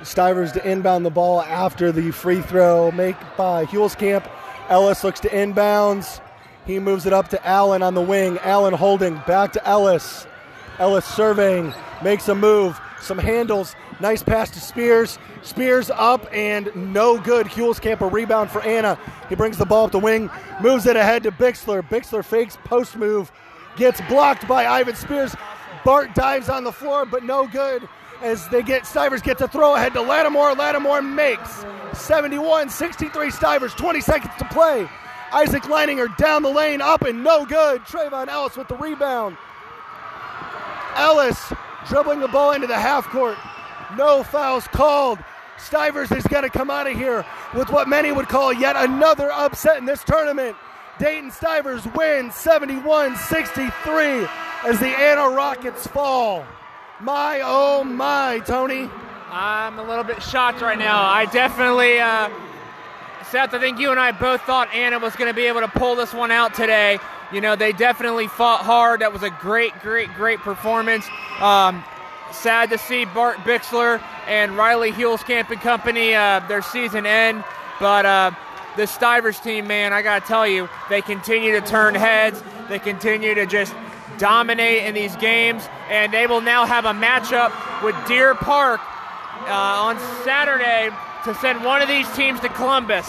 [0.02, 4.26] Stivers to inbound the ball after the free throw make by Camp.
[4.70, 6.22] Ellis looks to inbounds.
[6.64, 8.38] He moves it up to Allen on the wing.
[8.38, 10.26] Allen holding back to Ellis.
[10.78, 15.18] Ellis surveying, makes a move, some handles, nice pass to Spears.
[15.42, 17.48] Spears up and no good.
[17.48, 18.98] Camp a rebound for Anna.
[19.28, 20.30] He brings the ball up the wing,
[20.60, 21.82] moves it ahead to Bixler.
[21.88, 23.30] Bixler fakes post move,
[23.76, 25.34] gets blocked by Ivan Spears.
[25.84, 27.88] Bart dives on the floor, but no good
[28.22, 30.54] as they get Stivers get to throw ahead to Lattimore.
[30.54, 34.88] Lattimore makes 71 63 Stivers, 20 seconds to play.
[35.32, 37.82] Isaac Leininger down the lane, up and no good.
[37.82, 39.36] Trayvon Ellis with the rebound.
[40.94, 41.52] Ellis
[41.88, 43.36] dribbling the ball into the half court.
[43.96, 45.18] No fouls called.
[45.58, 47.24] Stivers is going to come out of here
[47.54, 50.56] with what many would call yet another upset in this tournament.
[50.98, 54.26] Dayton Stivers wins 71 63
[54.66, 56.44] as the Anna Rockets fall.
[57.00, 58.90] My oh my, Tony.
[59.28, 61.02] I'm a little bit shocked right now.
[61.02, 62.30] I definitely, uh,
[63.30, 65.68] Seth, I think you and I both thought Anna was going to be able to
[65.68, 66.98] pull this one out today.
[67.32, 69.00] You know, they definitely fought hard.
[69.00, 71.08] That was a great, great, great performance.
[71.40, 71.82] Um,
[72.30, 77.42] sad to see Bart Bixler and Riley Camp and Company uh, their season end,
[77.80, 78.30] but uh,
[78.76, 82.40] the Stivers team, man, I got to tell you, they continue to turn heads.
[82.68, 83.74] They continue to just
[84.18, 87.52] dominate in these games, and they will now have a matchup
[87.82, 88.80] with Deer Park
[89.48, 90.90] uh, on Saturday
[91.26, 93.06] to send one of these teams to Columbus.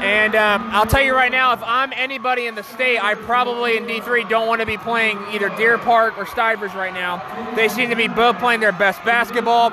[0.00, 3.76] And um, I'll tell you right now, if I'm anybody in the state, I probably
[3.76, 7.54] in D3 don't want to be playing either Deer Park or Stivers right now.
[7.54, 9.70] They seem to be both playing their best basketball.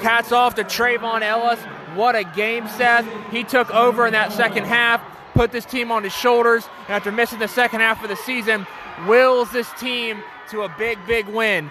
[0.00, 1.58] Cats off to Trayvon Ellis.
[1.96, 3.06] What a game, Seth.
[3.30, 5.02] He took over in that second half,
[5.34, 8.66] put this team on his shoulders, and after missing the second half of the season,
[9.08, 11.70] wills this team to a big, big win.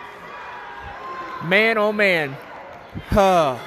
[1.46, 2.36] Man, oh man.
[3.08, 3.58] Huh.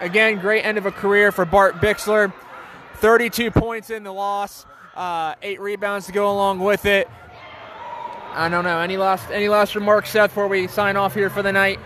[0.00, 2.32] Again, great end of a career for Bart Bixler.
[2.96, 7.08] 32 points in the loss, uh, eight rebounds to go along with it.
[8.32, 8.80] I don't know.
[8.80, 11.78] Any last any last remarks, Seth, before we sign off here for the night?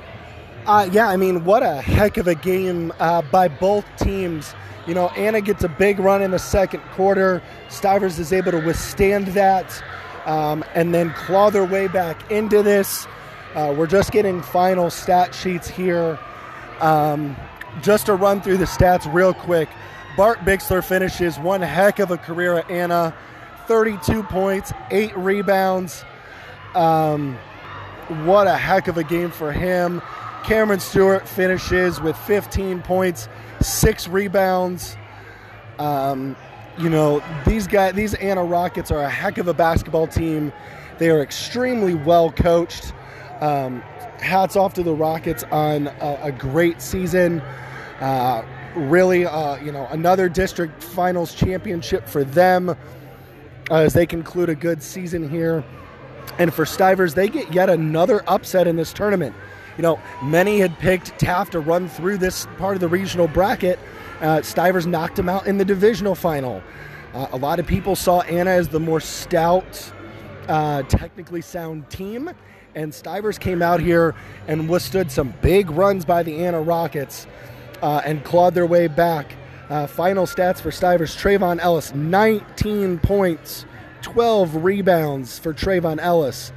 [0.67, 4.55] Uh, yeah, I mean, what a heck of a game uh, by both teams.
[4.87, 7.43] You know, Anna gets a big run in the second quarter.
[7.69, 9.83] Stivers is able to withstand that
[10.27, 13.07] um, and then claw their way back into this.
[13.55, 16.19] Uh, we're just getting final stat sheets here.
[16.81, 17.37] Um,
[17.81, 19.69] just to run through the stats real quick
[20.17, 23.15] Bart Bixler finishes one heck of a career at Anna
[23.67, 26.05] 32 points, eight rebounds.
[26.75, 27.39] Um,
[28.25, 30.03] what a heck of a game for him.
[30.45, 33.29] Cameron Stewart finishes with 15 points,
[33.61, 34.97] six rebounds.
[35.79, 36.37] Um,
[36.79, 40.53] you know these guys, these Anna Rockets are a heck of a basketball team.
[40.99, 42.93] They are extremely well coached.
[43.41, 43.83] Um,
[44.23, 47.41] hats off to the Rockets on a, a great season.
[48.01, 48.45] Uh,
[48.75, 52.75] really, uh, you know, another district finals championship for them uh,
[53.71, 55.63] as they conclude a good season here.
[56.39, 59.35] And for Stivers, they get yet another upset in this tournament.
[59.77, 63.79] You know, many had picked Taft to run through this part of the regional bracket.
[64.21, 66.63] Uh, Stivers knocked them out in the divisional final.
[67.13, 69.93] Uh, a lot of people saw Anna as the more stout,
[70.89, 72.31] technically sound team,
[72.75, 74.15] and Stivers came out here
[74.47, 77.27] and withstood some big runs by the Anna Rockets
[77.83, 79.35] uh, and clawed their way back.
[79.69, 83.65] Uh, final stats for Stivers Trayvon Ellis 19 points,
[84.03, 86.53] 12 rebounds for Trayvon Ellis.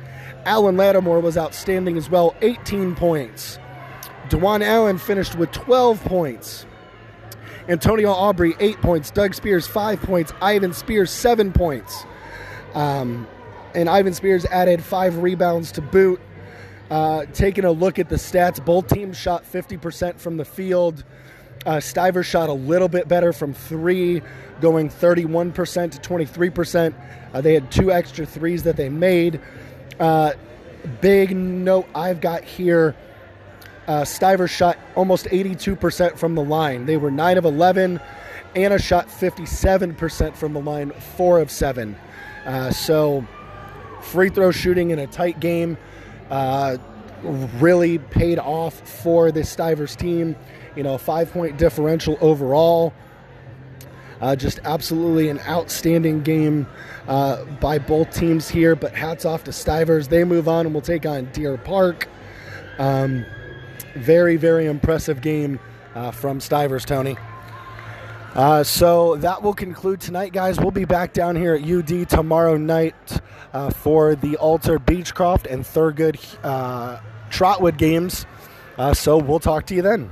[0.46, 3.58] Alan Lattimore was outstanding as well, 18 points.
[4.30, 6.66] Dewan Allen finished with 12 points.
[7.68, 9.12] Antonio Aubrey, 8 points.
[9.12, 10.34] Doug Spears, 5 points.
[10.42, 12.06] Ivan Spears, 7 points.
[12.74, 13.28] Um,
[13.76, 16.20] and Ivan Spears added 5 rebounds to boot.
[16.90, 21.04] Uh, taking a look at the stats, both teams shot 50% from the field.
[21.66, 24.22] Uh, Stiver shot a little bit better from three,
[24.62, 25.54] going 31%
[25.92, 26.94] to 23%.
[27.34, 29.42] Uh, they had two extra threes that they made.
[30.00, 30.34] Uh,
[31.02, 32.96] big note I've got here
[33.88, 36.86] uh, Stiver shot almost 82% from the line.
[36.86, 38.00] They were 9 of 11.
[38.56, 41.96] Anna shot 57% from the line, 4 of 7.
[42.46, 43.26] Uh, so,
[44.06, 45.78] free throw shooting in a tight game
[46.30, 46.78] uh,
[47.60, 50.36] really paid off for this Stivers team.
[50.76, 52.94] You know, five point differential overall.
[54.22, 56.68] Uh, just absolutely an outstanding game
[57.08, 58.76] uh, by both teams here.
[58.76, 60.08] But hats off to Stivers.
[60.08, 62.08] They move on and we'll take on Deer Park.
[62.78, 63.26] Um,
[63.96, 65.60] very, very impressive game
[65.96, 67.18] uh, from Stivers, Tony.
[68.36, 70.60] Uh, so that will conclude tonight, guys.
[70.60, 73.22] We'll be back down here at UD tomorrow night
[73.54, 78.26] uh, for the Alter Beechcroft and Thurgood uh, Trotwood games.
[78.78, 80.12] Uh, so we'll talk to you then.